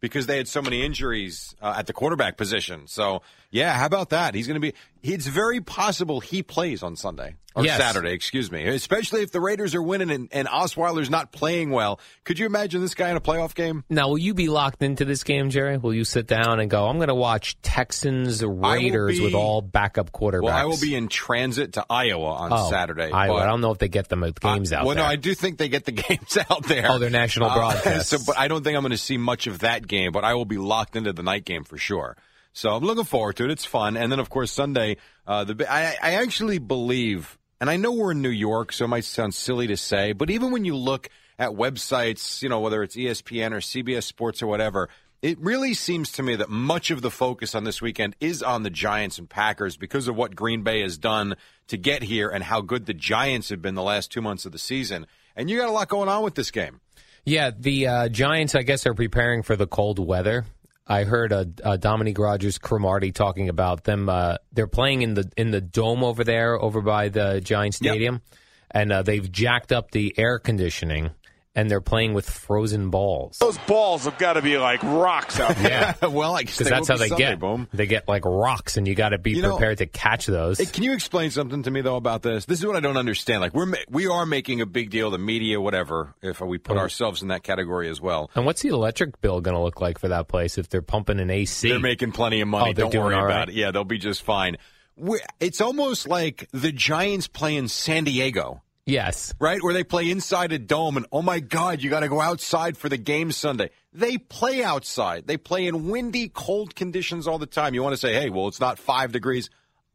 [0.01, 2.87] because they had so many injuries uh, at the quarterback position.
[2.87, 4.35] So, yeah, how about that?
[4.35, 4.75] He's going to be.
[5.03, 7.79] It's very possible he plays on Sunday or Yes.
[7.81, 8.67] Saturday, excuse me.
[8.67, 12.01] Especially if the Raiders are winning and, and Osweiler's not playing well.
[12.25, 13.85] Could you imagine this guy in a playoff game?
[13.89, 15.79] Now, will you be locked into this game, Jerry?
[15.79, 16.87] Will you sit down and go?
[16.89, 20.43] I'm going to watch Texans Raiders be- with all backup quarterbacks.
[20.43, 23.11] Well, I will be in transit to Iowa on oh, Saturday.
[23.13, 23.35] Iowa.
[23.35, 25.05] but- I don't know if they get with games Uh, out well, there.
[25.05, 26.87] no, I do think they get the games out there.
[26.91, 29.61] Oh, they're national Uh, so, but I don't think I'm going to see much of
[29.61, 30.11] that game.
[30.13, 32.17] But I will be locked into the night game for sure.
[32.59, 33.53] So I'm looking forward to it.
[33.53, 33.97] It's fun.
[33.97, 34.97] And then, of course, Sunday.
[35.25, 38.89] Uh, the I, I actually believe, and I know we're in New York, so it
[38.89, 42.83] might sound silly to say, but even when you look at websites, you know, whether
[42.83, 44.89] it's ESPN or CBS Sports or whatever.
[45.23, 48.65] It really seems to me that much of the focus on this weekend is on
[48.65, 51.37] the Giants and Packers because of what Green Bay has done
[51.69, 54.53] to get here and how good the Giants have been the last two months of
[54.53, 55.07] the season.
[55.35, 56.81] And you got a lot going on with this game.
[57.25, 60.45] Yeah, the uh, Giants, I guess, are preparing for the cold weather.
[60.89, 64.09] I heard uh, uh, Dominique Rodgers Cromartie talking about them.
[64.09, 67.93] Uh, they're playing in the in the dome over there, over by the Giant Yep.
[67.93, 68.23] Stadium,
[68.71, 71.11] and uh, they've jacked up the air conditioning.
[71.59, 73.39] And they're playing with frozen balls.
[73.39, 75.97] Those balls have got to be like rocks out there.
[76.01, 76.07] Yeah.
[76.09, 77.41] well, I guess Because that's how they Sunday, get.
[77.41, 77.67] Boom.
[77.73, 80.59] They get like rocks, and you got to be You know- prepared to catch those.
[80.71, 82.45] Can you explain something to me though about this?
[82.45, 83.41] This is what I don't understand.
[83.41, 86.15] Like we're we are making a big deal, the media, whatever.
[86.23, 86.81] If we put Oh.
[86.81, 89.99] ourselves in that category as well, and what's the electric bill going to look like
[89.99, 91.69] for that place if they're pumping an AC?
[91.69, 92.71] they're making plenty of money.
[92.71, 93.49] Oh, don't worry all about right.
[93.49, 93.55] it.
[93.57, 94.59] Yeah, they'll be just fine.
[94.97, 98.63] we it's almost like the Giants play in San Diego.
[98.89, 99.35] Yes.
[99.39, 99.63] right?
[99.63, 102.77] Where they play inside a dome, and oh my God, you got to go outside
[102.77, 103.71] for the game Sunday.
[103.93, 105.27] They play outside.
[105.27, 107.75] They play in windy, cold conditions all the time.
[107.75, 109.51] You want to say, hey, well, it's not five degrees.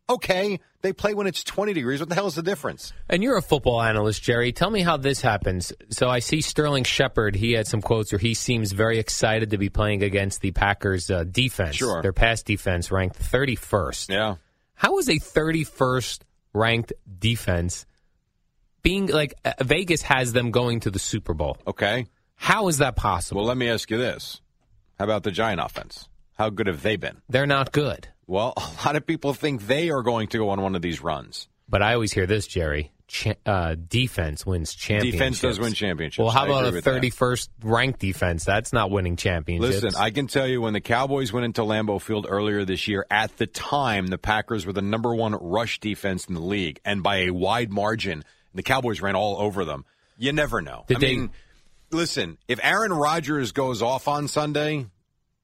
[0.09, 2.01] Okay, they play when it's 20 degrees.
[2.01, 2.91] What the hell is the difference?
[3.09, 4.51] And you're a football analyst, Jerry.
[4.51, 5.71] Tell me how this happens.
[5.89, 7.35] So I see Sterling Shepard.
[7.35, 11.09] He had some quotes where he seems very excited to be playing against the Packers'
[11.09, 11.77] uh, defense.
[11.77, 12.01] Sure.
[12.01, 14.09] Their pass defense ranked 31st.
[14.09, 14.35] Yeah.
[14.75, 16.19] How is a 31st
[16.53, 17.85] ranked defense
[18.83, 21.57] being like uh, Vegas has them going to the Super Bowl?
[21.65, 22.05] Okay.
[22.35, 23.41] How is that possible?
[23.41, 24.41] Well, let me ask you this.
[24.99, 26.07] How about the Giant offense?
[26.37, 27.21] How good have they been?
[27.29, 28.09] They're not good.
[28.27, 31.01] Well, a lot of people think they are going to go on one of these
[31.01, 31.47] runs.
[31.69, 32.91] But I always hear this, Jerry.
[33.07, 35.13] Cha- uh, defense wins championships.
[35.13, 36.19] Defense does win championships.
[36.19, 37.01] Well, how I about a with that.
[37.01, 38.43] 31st ranked defense?
[38.43, 39.83] That's not winning championships.
[39.83, 43.05] Listen, I can tell you when the Cowboys went into Lambeau Field earlier this year,
[43.11, 47.03] at the time, the Packers were the number one rush defense in the league, and
[47.03, 49.85] by a wide margin, the Cowboys ran all over them.
[50.17, 50.85] You never know.
[50.87, 51.31] Did I they- mean,
[51.91, 54.87] listen, if Aaron Rodgers goes off on Sunday,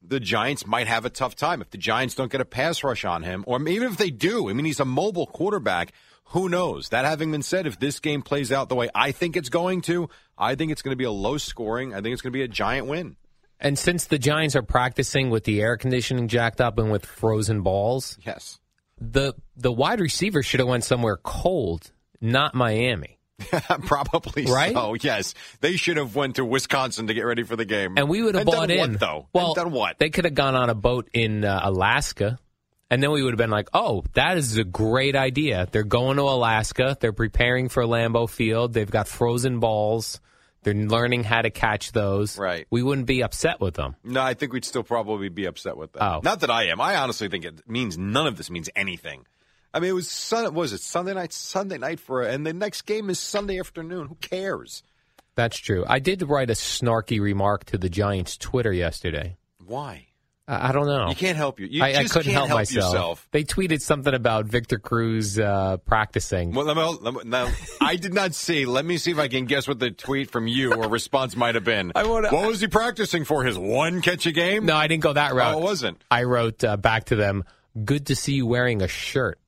[0.02, 1.62] the Giants might have a tough time.
[1.62, 4.50] If the Giants don't get a pass rush on him, or even if they do,
[4.50, 5.92] I mean, he's a mobile quarterback.
[6.32, 6.90] Who knows?
[6.90, 9.82] That having been said, if this game plays out the way I think it's going
[9.82, 11.94] to, I think it's going to be a low scoring.
[11.94, 13.16] I think it's going to be a giant win.
[13.60, 17.62] And since the Giants are practicing with the air conditioning jacked up and with frozen
[17.62, 18.60] balls, Yes.
[19.02, 23.18] the the wide receiver should have went somewhere cold, not Miami.
[23.86, 24.74] Probably Right?
[24.74, 24.96] so.
[25.00, 28.22] Yes, they should have went to Wisconsin to get ready for the game, And we
[28.22, 28.80] would have And bought in.
[28.92, 29.98] What, though, Well, and done what?
[29.98, 32.38] They could have gone on a boat in uh, Alaska,
[32.90, 36.18] and then we would have been like, "Oh, that is a great idea." They're going
[36.18, 36.98] to Alaska.
[37.00, 38.74] They're preparing for Lambeau Field.
[38.74, 40.20] They've got frozen balls.
[40.64, 42.38] They're learning how to catch those.
[42.38, 42.68] Right.
[42.70, 43.96] We wouldn't be upset with them.
[44.04, 46.04] no, I think we'd still probably be upset with them.
[46.04, 46.20] Oh.
[46.22, 46.82] Not that I am.
[46.82, 49.26] I honestly think it means none of this means anything.
[49.74, 50.54] I mean, it was sun.
[50.54, 51.32] Was it Sunday night?
[51.34, 54.08] Sunday night for, and the next game is Sunday afternoon.
[54.08, 54.84] Who cares?
[55.36, 55.86] That's true.
[55.88, 59.38] I did write a snarky remark to the Giants' Twitter yesterday.
[59.66, 60.08] Why?
[60.48, 61.08] I, I don't know.
[61.10, 61.68] You can't help you.
[61.68, 62.94] You I, I couldn't can't help, myself.
[62.94, 63.28] yourself.
[63.32, 66.52] They tweeted something about Victor Cruz uh, practicing.
[66.54, 68.66] Well, let me, let me, now, I did not see.
[68.66, 71.54] Let me see if I can guess what the tweet from you or response might
[71.56, 71.92] have been.
[71.96, 73.44] I wanna- what was he practicing for?
[73.44, 74.66] His one catch a game?
[74.66, 75.54] No, I didn't go that route.
[75.56, 76.04] Oh, it wasn't.
[76.10, 77.44] I wrote uh, back to them,
[77.86, 79.40] "Good to see you wearing a shirt."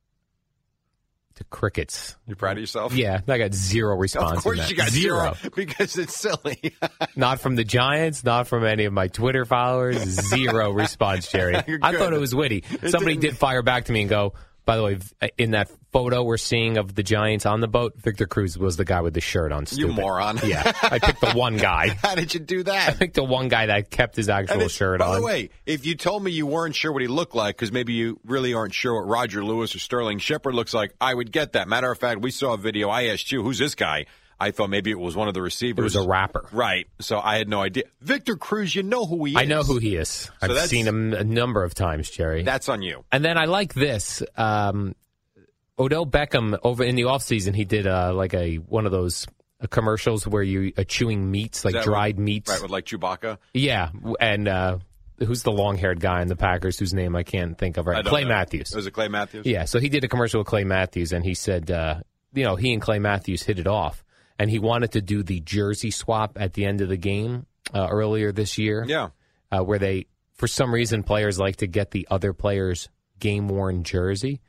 [1.41, 2.15] To crickets.
[2.27, 2.93] You're proud of yourself?
[2.93, 4.37] Yeah, I got zero response.
[4.37, 5.33] Of course you got zero.
[5.33, 6.75] zero because it's silly.
[7.15, 9.97] Not from the Giants, not from any of my Twitter followers.
[9.97, 11.55] Zero response, Jerry.
[11.81, 12.63] I thought it was witty.
[12.87, 14.33] Somebody didn't- did fire back to me and go,
[14.65, 14.99] by the way,
[15.39, 18.85] in that photo we're seeing of the Giants on the boat, Victor Cruz was the
[18.85, 19.65] guy with the shirt on.
[19.71, 20.39] you moron.
[20.43, 21.89] Yeah, I picked the one guy.
[22.01, 22.89] How did you do that?
[22.89, 25.11] I picked the one guy that kept his actual shirt by on.
[25.11, 27.71] By the way, if you told me you weren't sure what he looked like, because
[27.71, 31.31] maybe you really aren't sure what Roger Lewis or Sterling Shepard looks like, I would
[31.31, 31.67] get that.
[31.67, 32.89] Matter of fact, we saw a video.
[32.89, 34.05] I asked you, who's this guy?
[34.39, 35.77] I thought maybe it was one of the receivers.
[35.95, 36.47] it was a rapper.
[36.51, 36.87] Right.
[36.99, 37.83] So I had no idea.
[38.01, 39.37] Victor Cruz, you know who he is.
[39.37, 40.31] I know who he is.
[40.41, 42.41] I've seen him a number of times, Jerry.
[42.41, 43.05] That's on you.
[43.11, 44.23] and then I like this.
[44.35, 44.95] Um,
[45.79, 49.25] Odell Beckham over in the offseason, he did uh, like a one of those
[49.61, 52.51] uh, commercials where you are chewing meats, like dried what- meats.
[52.51, 53.37] Right, with like Chewbacca.
[53.53, 54.77] Yeah, and uh,
[55.19, 58.03] who's the long-haired guy in the Packers whose name I can't think of right?
[58.05, 58.29] Clay know.
[58.29, 58.73] Matthews.
[58.75, 59.45] Was it Clay Matthews?
[59.45, 62.01] Yeah, so he did a commercial with Clay Matthews, and he said, uh,
[62.33, 64.03] you know, he and Clay Matthews hit it off,
[64.39, 67.87] and he wanted to do the jersey swap at the end of the game uh,
[67.89, 68.83] earlier this year.
[68.87, 69.09] Yeah.
[69.51, 73.83] uh, where they, for some reason, players like to get the other player's game worn
[73.83, 74.41] jersey,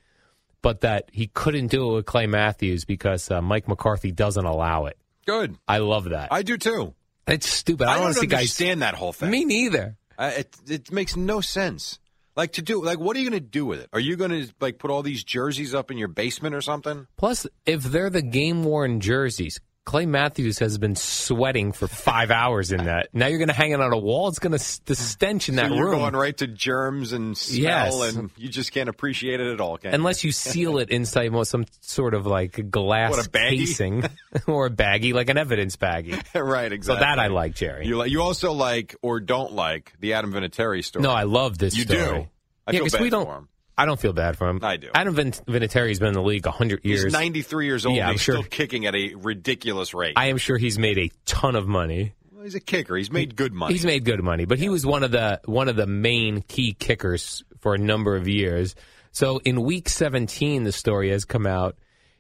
[0.63, 4.87] but that he couldn't do it with Clay Matthews because uh, Mike McCarthy doesn't allow
[4.87, 4.97] it.
[5.27, 5.57] Good.
[5.69, 6.29] I love that.
[6.33, 6.95] I do too.
[7.27, 7.87] it's stupid.
[7.87, 8.39] I, I don't don't to see guys.
[8.41, 9.31] understand that whole thing.
[9.31, 9.97] Me neither.
[10.19, 11.99] Uh, it it makes no sense.
[12.35, 13.89] Like to do like what are you going to do with it?
[13.93, 17.07] Are you going to like put all these jerseys up in your basement or something?
[17.17, 22.71] Plus, if they're the game worn jerseys, Clay Matthews has been sweating for five hours
[22.71, 23.09] in that.
[23.13, 24.29] Now you're going to hang it on a wall.
[24.29, 25.99] It's going to the stench in that so you're room.
[25.99, 27.61] going right to germs and smell,
[28.05, 28.15] Yes.
[28.17, 29.79] and you just can't appreciate it at all.
[29.79, 29.95] Can you?
[29.97, 34.05] Unless you seal it inside some sort of like glass What, casing
[34.47, 36.13] or a baggie, like an evidence baggie.
[36.41, 37.05] right, So exactly.
[37.05, 37.87] that I like, Jerry.
[37.87, 41.03] You like you also like or don't like the Adam Vinatieri story.
[41.03, 41.99] No, I love this you story.
[42.01, 42.29] do.
[42.69, 43.49] I yeah, because we don't.
[43.83, 44.61] I don't feel bad for him.
[44.63, 44.91] I do.
[44.95, 47.03] Adam Vin- Vinatieri's been in the league hundred years.
[47.05, 47.97] He's 93 years old.
[47.97, 50.15] Yeah, I'm he's sure- still kicking at a ridiculous rate.
[50.17, 52.15] I am sure he's made a ton of money.
[52.33, 52.97] Well, he's a kicker.
[52.97, 53.75] He's made good money.
[53.75, 56.75] He's made good money, but he was one of the one of the main key
[56.79, 58.75] kickers for a number of years.
[59.11, 61.77] So in week 17, the story has come out.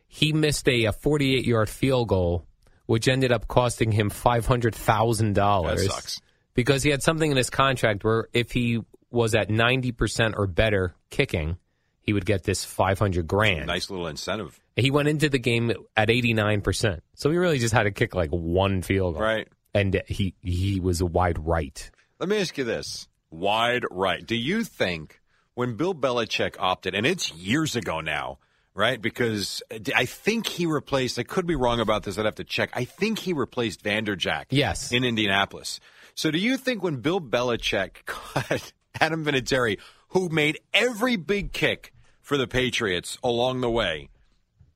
[0.09, 2.45] He missed a, a 48 yard field goal,
[2.87, 5.83] which ended up costing him five hundred thousand dollars.
[5.87, 6.21] That sucks.
[6.55, 8.81] because he had something in his contract where if he
[9.13, 11.57] was at 90 percent or better kicking,
[12.01, 13.67] he would get this 500 grand.
[13.67, 14.59] nice little incentive.
[14.77, 18.15] He went into the game at 89 percent, so he really just had to kick
[18.15, 19.49] like one field goal, Right.
[19.75, 21.91] And he he was a wide right.
[22.19, 23.09] Let me ask you this.
[23.31, 24.25] Wide right.
[24.27, 25.21] Do you think
[25.55, 28.39] when Bill Belichick opted, and it's years ago now,
[28.75, 29.01] right?
[29.01, 29.63] Because
[29.97, 32.71] I think he replaced, I could be wrong about this, I'd have to check.
[32.75, 34.93] I think he replaced Vanderjagt Yes.
[34.93, 35.81] in Indianapolis.
[36.15, 39.79] So do you think when Bill Belichick cut Adam Vinatieri,
[40.09, 44.09] who made every big kick for the Patriots along the way,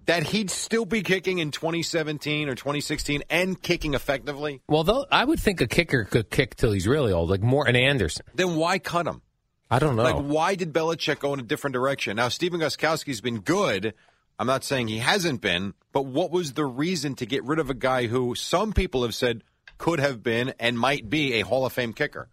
[0.06, 4.62] that he'd still be kicking in 2017 or 2016 and kicking effectively?
[4.68, 7.76] Well, though I would think a kicker could kick till he's really old, like Morten
[7.76, 8.26] Andersen.
[8.34, 9.22] Then why cut him?
[9.70, 10.04] I don't know.
[10.04, 12.16] Like, why did Belichick go in a different direction?
[12.16, 13.94] Now, Stephen Gostkowski's been good.
[14.38, 17.68] I'm not saying he hasn't been, but what was the reason to get rid of
[17.68, 19.42] a guy who some people have said
[19.78, 22.28] could have been and might be a Hall of Fame kicker?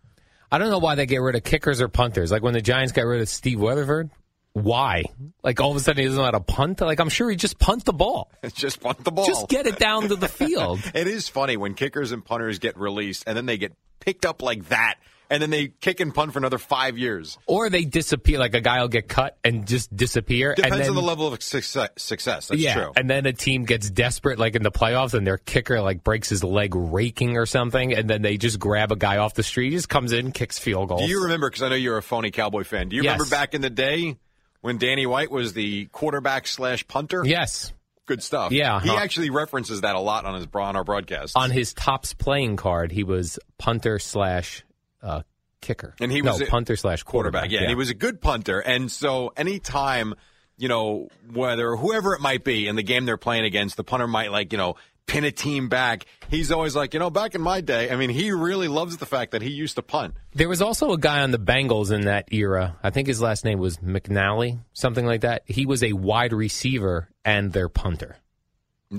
[0.54, 2.32] I don't know why they get rid of kickers or punters.
[2.32, 4.12] Like when the Giants got rid of Steve Weatherford.
[4.52, 5.06] Why?
[5.42, 6.80] Like all of a sudden he doesn't know how to punt?
[6.80, 8.32] Like I'm sure he just punt the ball.
[8.54, 9.26] Just punt the ball.
[9.26, 10.80] Just get it down to the field.
[10.94, 14.44] It is funny when kickers and punters get released and then they get picked up
[14.44, 15.00] like that,
[15.34, 17.40] and then they kick and punt for another five years.
[17.48, 18.38] Or they disappear.
[18.38, 20.54] Like a guy will get cut and just disappear.
[20.54, 21.90] Depends and then, on the level of success.
[21.98, 22.50] success.
[22.50, 22.92] That's yeah, true.
[22.96, 26.30] and then a team gets desperate, like in the playoffs, and their kicker like breaks
[26.30, 29.72] his leg raking or something, and then they just grab a guy off the street.
[29.72, 31.02] He just comes in, kicks field goals.
[31.02, 31.50] Do you remember?
[31.50, 32.90] Because I know you're a phony Cowboy fan.
[32.90, 33.14] Do you Yes.
[33.14, 34.18] remember back in the day
[34.62, 37.26] when Danny White was the quarterback slash punter?
[37.26, 37.74] Yes,
[38.06, 38.52] good stuff.
[38.52, 38.98] Yeah, he huh.
[38.98, 41.36] actually references that a lot on his on our broadcast.
[41.36, 44.64] on his Topps playing card, he was punter slash
[45.04, 45.22] uh,
[45.62, 47.44] kicker, And he no was a- punter slash quarterback.
[47.44, 47.52] quarterback.
[47.52, 48.60] Yeah, and he was a good punter.
[48.60, 50.16] And so anytime,
[50.58, 54.08] you know, whether whoever it might be in the game they're playing against, the punter
[54.08, 56.06] might like, you know, pin a team back.
[56.30, 59.06] He's always like, you know, back in my day, I mean, he really loves the
[59.06, 60.16] fact that he used to punt.
[60.34, 62.78] There was also a guy on the Bengals in that era.
[62.82, 65.44] I think his last name was McInally, something like that.
[65.46, 68.16] He was a wide receiver and their punter.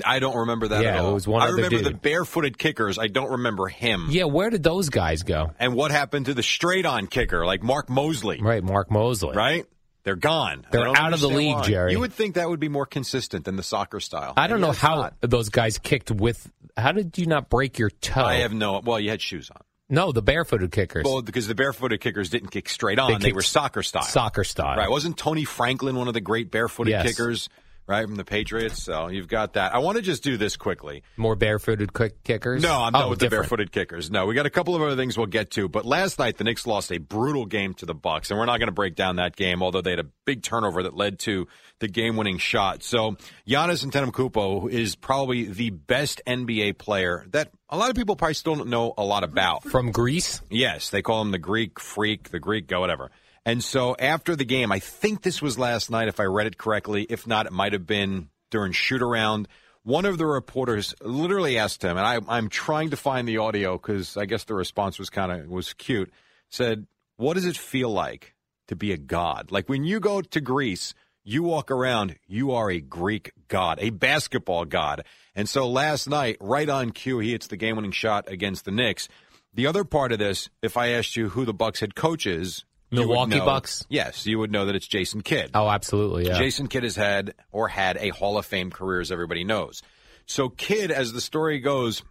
[0.05, 1.11] I don't remember that Yeah, at all.
[1.11, 2.99] it was one I remember the barefooted kickers.
[2.99, 4.07] I don't remember him.
[4.11, 5.53] Yeah, where did those guys go?
[5.59, 8.41] And what happened to the straight on kicker, like Mark Moseley?
[8.43, 9.37] Right, Mark Moseley.
[9.37, 9.67] Right?
[10.05, 10.67] They're gone.
[10.71, 11.63] They're out of the league, why.
[11.67, 11.93] Jerry.
[11.93, 14.35] You would think that would be more consistent than the soccer style.
[14.37, 15.15] I don't know Maybe it's how not.
[15.23, 16.51] those guys kicked with.
[16.77, 18.23] How did you not break your toe?
[18.23, 18.81] I have no.
[18.85, 19.63] Well, you had shoes on.
[19.89, 21.05] no the barefooted kickers.
[21.07, 24.03] Well, because the barefooted kickers didn't kick straight on; They they, were soccer style.
[24.03, 24.77] soccer style.
[24.77, 24.91] Right?
[24.91, 27.07] Wasn't Tony Franklin one of the great barefooted Yes.
[27.07, 27.49] kickers?
[27.87, 28.83] Right from the Patriots.
[28.83, 29.75] So you've got that.
[29.75, 31.03] I want to just do this quickly.
[31.19, 32.63] More barefooted kick- kickers.
[32.63, 33.31] No, I'm oh, with different.
[33.31, 34.11] the barefooted kickers.
[34.11, 35.69] No, we got a couple of other things we'll get to.
[35.69, 38.59] But last night, the Knicks lost a brutal game to the Bucks, and we're not
[38.59, 39.63] going to break down that game.
[39.63, 41.47] Although they had a big turnover that led to
[41.81, 42.83] the game-winning shot.
[42.83, 43.17] So
[43.47, 48.55] Giannis Antetokounmpo is probably the best NBA player that a lot of people probably still
[48.55, 49.65] don't know a lot about.
[49.65, 50.41] from Greece.
[50.49, 53.11] Yes, they call him the Greek freak, the Greek go, whatever.
[53.47, 56.57] And so after the game, I think this was last night, if I read it
[56.57, 57.07] correctly.
[57.09, 59.49] If not, it might have been during shoot around.
[59.83, 63.77] One of the reporters literally asked him, and I, I'm trying to find the audio
[63.77, 66.11] because I guess the response was kind of was cute.
[66.49, 68.35] Said, "What does it feel like
[68.69, 69.51] to be a god?
[69.51, 73.91] Like when you go to Greece, you walk around, you are a Greek god, a
[73.91, 75.05] basketball god."
[75.35, 79.09] And so last night, right on cue, he hits the game-winning shot against the Knicks.
[79.53, 82.65] The other part of this, if I asked you who the Bucks head coach is,
[82.95, 83.85] Milwaukee know- Bucks?
[83.89, 85.51] Yes, you would know that it's Jason Kidd.
[85.55, 86.27] Oh, absolutely.
[86.27, 86.39] Yeah.
[86.39, 89.83] Jason Kidd has had or had a Hall of Fame career, as everybody knows.
[90.27, 92.03] So Kidd, as the story goes,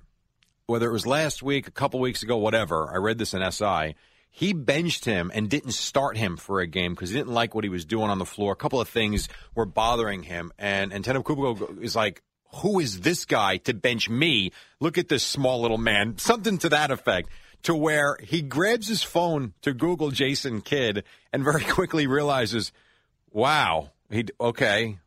[0.65, 3.95] whether it was last week, a couple weeks ago, whatever, I read this in SI.
[4.35, 7.63] He benched him and didn't start him for a game because he didn't like what
[7.63, 8.53] he was doing on the floor.
[8.53, 12.23] A couple of things were bothering him, and and Kubo is like,
[12.55, 14.51] "Who is this guy to bench me?
[14.79, 17.29] Look at this small little man." Something to that effect.
[17.63, 22.71] To where he grabs his phone to Google Jason Kidd and very quickly realizes,
[23.31, 24.97] "Wow, he okay."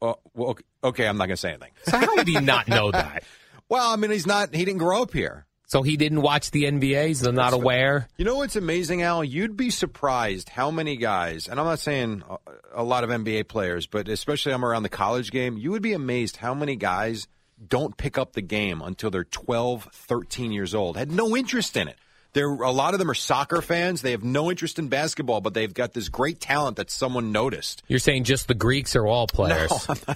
[0.00, 1.70] Uh, well, okay, I'm not going to say anything.
[1.84, 3.22] so how would he not know that?
[3.68, 4.54] Well, I mean, he's not.
[4.54, 5.46] He didn't grow up here.
[5.72, 7.16] So he didn't watch the NBA.
[7.16, 8.06] So not aware.
[8.18, 9.24] You know what's amazing, Al?
[9.24, 12.36] You'd be surprised how many guys, and I'm not saying a,
[12.74, 15.94] a lot of NBA players, but especially I'm around the college game, you would be
[15.94, 17.26] amazed how many guys
[17.68, 21.88] don't pick up the game until they're 12, 13 years old, had no interest in
[21.88, 21.96] it.
[22.34, 24.00] They're a lot of them are soccer fans.
[24.00, 27.82] They have no interest in basketball, but they've got this great talent that someone noticed.
[27.88, 29.70] You're saying just the Greeks are all players?
[29.88, 30.14] No,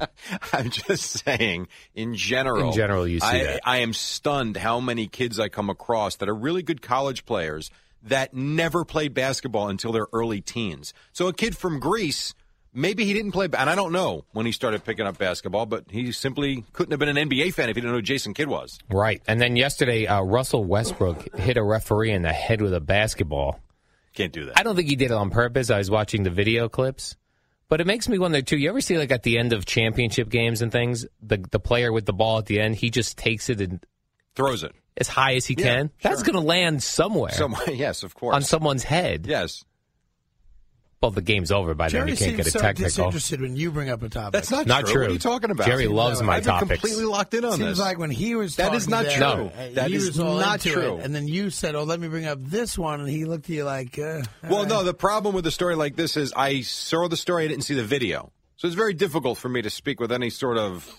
[0.52, 2.68] I'm just saying, in general.
[2.68, 3.60] In general, you see I, that.
[3.64, 7.70] I am stunned how many kids I come across that are really good college players
[8.02, 10.92] that never played basketball until their early teens.
[11.12, 12.34] So a kid from Greece,
[12.76, 15.84] maybe he didn't play, and I don't know when he started picking up basketball, but
[15.90, 18.46] he simply couldn't have been an NBA fan if he didn't know who Jason Kidd
[18.48, 18.78] was.
[18.88, 19.20] Right.
[19.26, 23.58] And then yesterday, uh, Russell Westbrook hit a referee in the head with a basketball.
[24.14, 24.58] Can't do that.
[24.58, 25.70] I don't think he did it on purpose.
[25.70, 27.16] I was watching the video clips.
[27.68, 28.56] But it makes me wonder too.
[28.56, 31.92] You ever see like at the end of championship games and things, the the player
[31.92, 33.84] with the ball at the end, he just takes it and
[34.36, 34.70] Throws it.
[34.96, 35.90] as high as he Yeah, can.
[36.00, 38.36] That's going to land somewhere Some, yes, of course.
[38.36, 39.26] on someone's head.
[39.28, 39.64] yes.
[41.06, 42.08] Well, the game's over by then.
[42.08, 42.84] You can't get a so technical.
[42.88, 44.32] disinterested when you bring up a topic.
[44.32, 44.92] That's not, Not true.
[44.94, 45.00] true.
[45.02, 45.66] What are you talking about?
[45.68, 46.80] Jerry loves my I've been topics.
[46.80, 47.78] completely locked in on Seems this.
[47.78, 49.24] like when he was That talking is not there, true.
[49.56, 49.70] No.
[49.74, 50.98] That he is was all not true.
[50.98, 53.44] It, and then you said, "Oh, let me bring up this one," and he looked
[53.44, 56.32] at you like, uh, Well, all no, the problem with a story like this is
[56.34, 58.32] I saw the story, I didn't see the video.
[58.56, 60.90] So it's very difficult for me to speak with any sort of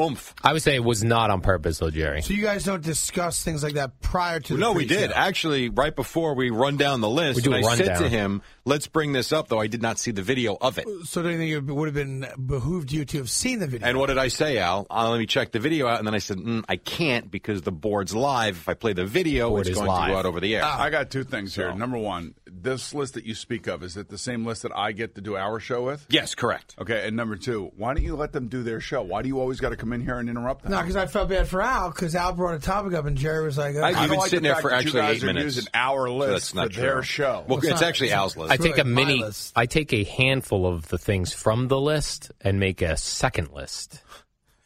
[0.00, 0.34] oomph.
[0.42, 2.22] I would say it was not on purpose, though, Jerry.
[2.22, 5.12] So you guys don't discuss things like that prior to the no, we did.
[5.12, 8.08] Actually, right before we run down the list, We do and a I said to
[8.08, 10.86] him, let's bring this up, though I did not see the video of it.
[11.04, 13.86] So do you think it would have been behooved you to have seen the video?
[13.88, 14.86] And what did I say, Al?
[14.90, 15.98] Uh, let me check the video out.
[15.98, 18.56] And then I said, mm, I can't because the board's live.
[18.56, 20.10] If I play the video, Board it's is going to live.
[20.10, 20.64] go out over the air.
[20.64, 21.70] I got two things here.
[21.70, 24.72] So- Number one, this list that you speak of, is it the same list that
[24.76, 26.06] I get to do our show with?
[26.10, 26.74] yes, correct.
[26.80, 29.02] Okay, and number two, why don't you let them do their show?
[29.02, 30.72] Why do you always got to come in here and interrupt them?
[30.72, 33.44] no, because I felt bad for Al because Al brought a topic up and Jerry
[33.44, 35.16] was like, uh, I- I You've been like sitting the there for actually you guys
[35.16, 35.56] eight are minutes.
[35.56, 37.44] using our So list that's not for their show.
[37.48, 38.52] Well, It's it's, not- actually Al's list.
[38.52, 39.20] I take a my mini.
[39.22, 39.52] list.
[39.56, 44.02] I take a handful of the things from the list and make a second list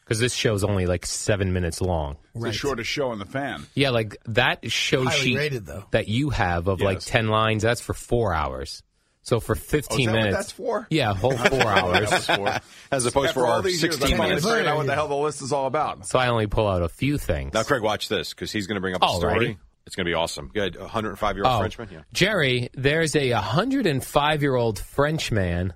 [0.03, 2.17] because this show's only like seven minutes long.
[2.35, 3.65] it's the shortest show in the fan.
[3.73, 5.85] Yeah, like that show Highly sheet rated, though.
[5.91, 7.63] that you have of like ten lines.
[7.63, 8.83] That's for four hours.
[9.25, 10.85] So for fifteen Oh, that what minutes, that's for?
[10.89, 12.09] Yeah, whole four hours.
[12.27, 12.61] That.
[12.91, 14.67] As opposed After for all our these years, 16 I'm trying to minutes.
[14.67, 16.05] out what the hell the list is all about.
[16.05, 17.53] So I only pull out a few things.
[17.53, 19.17] Now, Craig, watch this because he's going to bring up a Alrighty.
[19.19, 19.57] story.
[19.85, 20.49] It's going to be awesome.
[20.53, 20.77] Good.
[20.77, 21.89] 105 year old Oh, Frenchman.
[21.91, 21.99] Yeah.
[22.13, 25.73] Jerry, there's a 105 year old Frenchman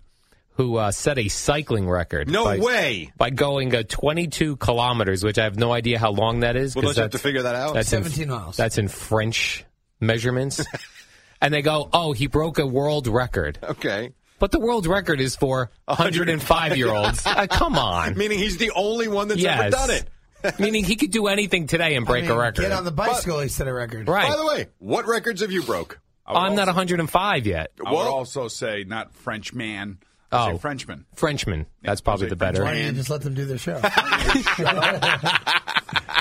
[0.51, 2.29] who uh, set a cycling record.
[2.29, 3.11] No by, way.
[3.15, 6.75] By going uh, 22 kilometers, which I have no idea how long that is.
[6.75, 7.73] Well, 'cause don't you have to figure that out?
[7.75, 8.57] That's in- 17 miles.
[8.57, 9.63] That's in French
[10.01, 10.65] measurements.
[11.41, 13.59] and they go, oh, he broke a world record.
[13.63, 14.13] Okay.
[14.39, 17.23] But the world record is for 105 year olds.
[17.27, 18.15] Uh, come on.
[18.17, 20.09] Meaning he's the only one that's ever done it.
[20.59, 22.61] Meaning he could do anything today and break I mean, a record.
[22.61, 24.07] Get on the bicycle, he set a record.
[24.07, 24.29] right.
[24.29, 25.99] By the way, what records have you broke?
[26.25, 27.71] I would I'm not 105 yet.
[27.85, 29.97] I would Well- also say not French man.
[30.31, 30.57] I Oh.
[30.57, 31.05] Frenchman.
[31.15, 31.65] Frenchman.
[31.83, 32.63] That's probably the better.
[32.63, 33.79] Why don't you just let them do their show?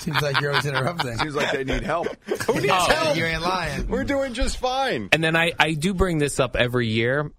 [0.01, 1.17] Seems like you're always interrupting.
[1.19, 2.07] Seems like they need help.
[2.47, 2.95] Who needs Oh.
[2.95, 3.17] help?
[3.17, 3.89] You ain't lying.
[3.89, 5.09] We're doing just fine.
[5.13, 7.33] And then I, I do bring this up every year,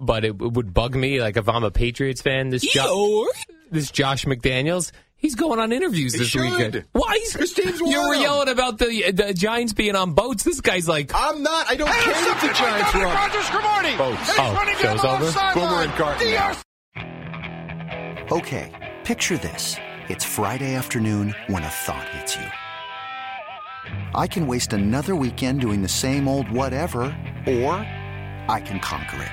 [0.00, 1.20] but it, would bug me.
[1.20, 3.26] Like if I'm a Patriots fan, this jo-
[3.70, 6.42] this Josh McDaniels, he's going on interviews this should.
[6.42, 6.84] weekend.
[6.92, 7.16] Why?
[7.18, 10.44] He's, His teams you were yelling about the the Giants being on boats.
[10.44, 11.68] This guy's like, I'm not.
[11.70, 13.98] I don't care if the Giants are run.
[13.98, 14.30] Boats.
[14.38, 15.54] oh, show's over.
[15.54, 16.56] Boomer and Carton.
[18.32, 19.76] Okay, picture this.
[20.08, 22.46] It's Friday afternoon when a thought hits you.
[24.14, 27.02] I can waste another weekend doing the same old whatever,
[27.46, 27.74] or
[28.48, 29.32] I can conquer it.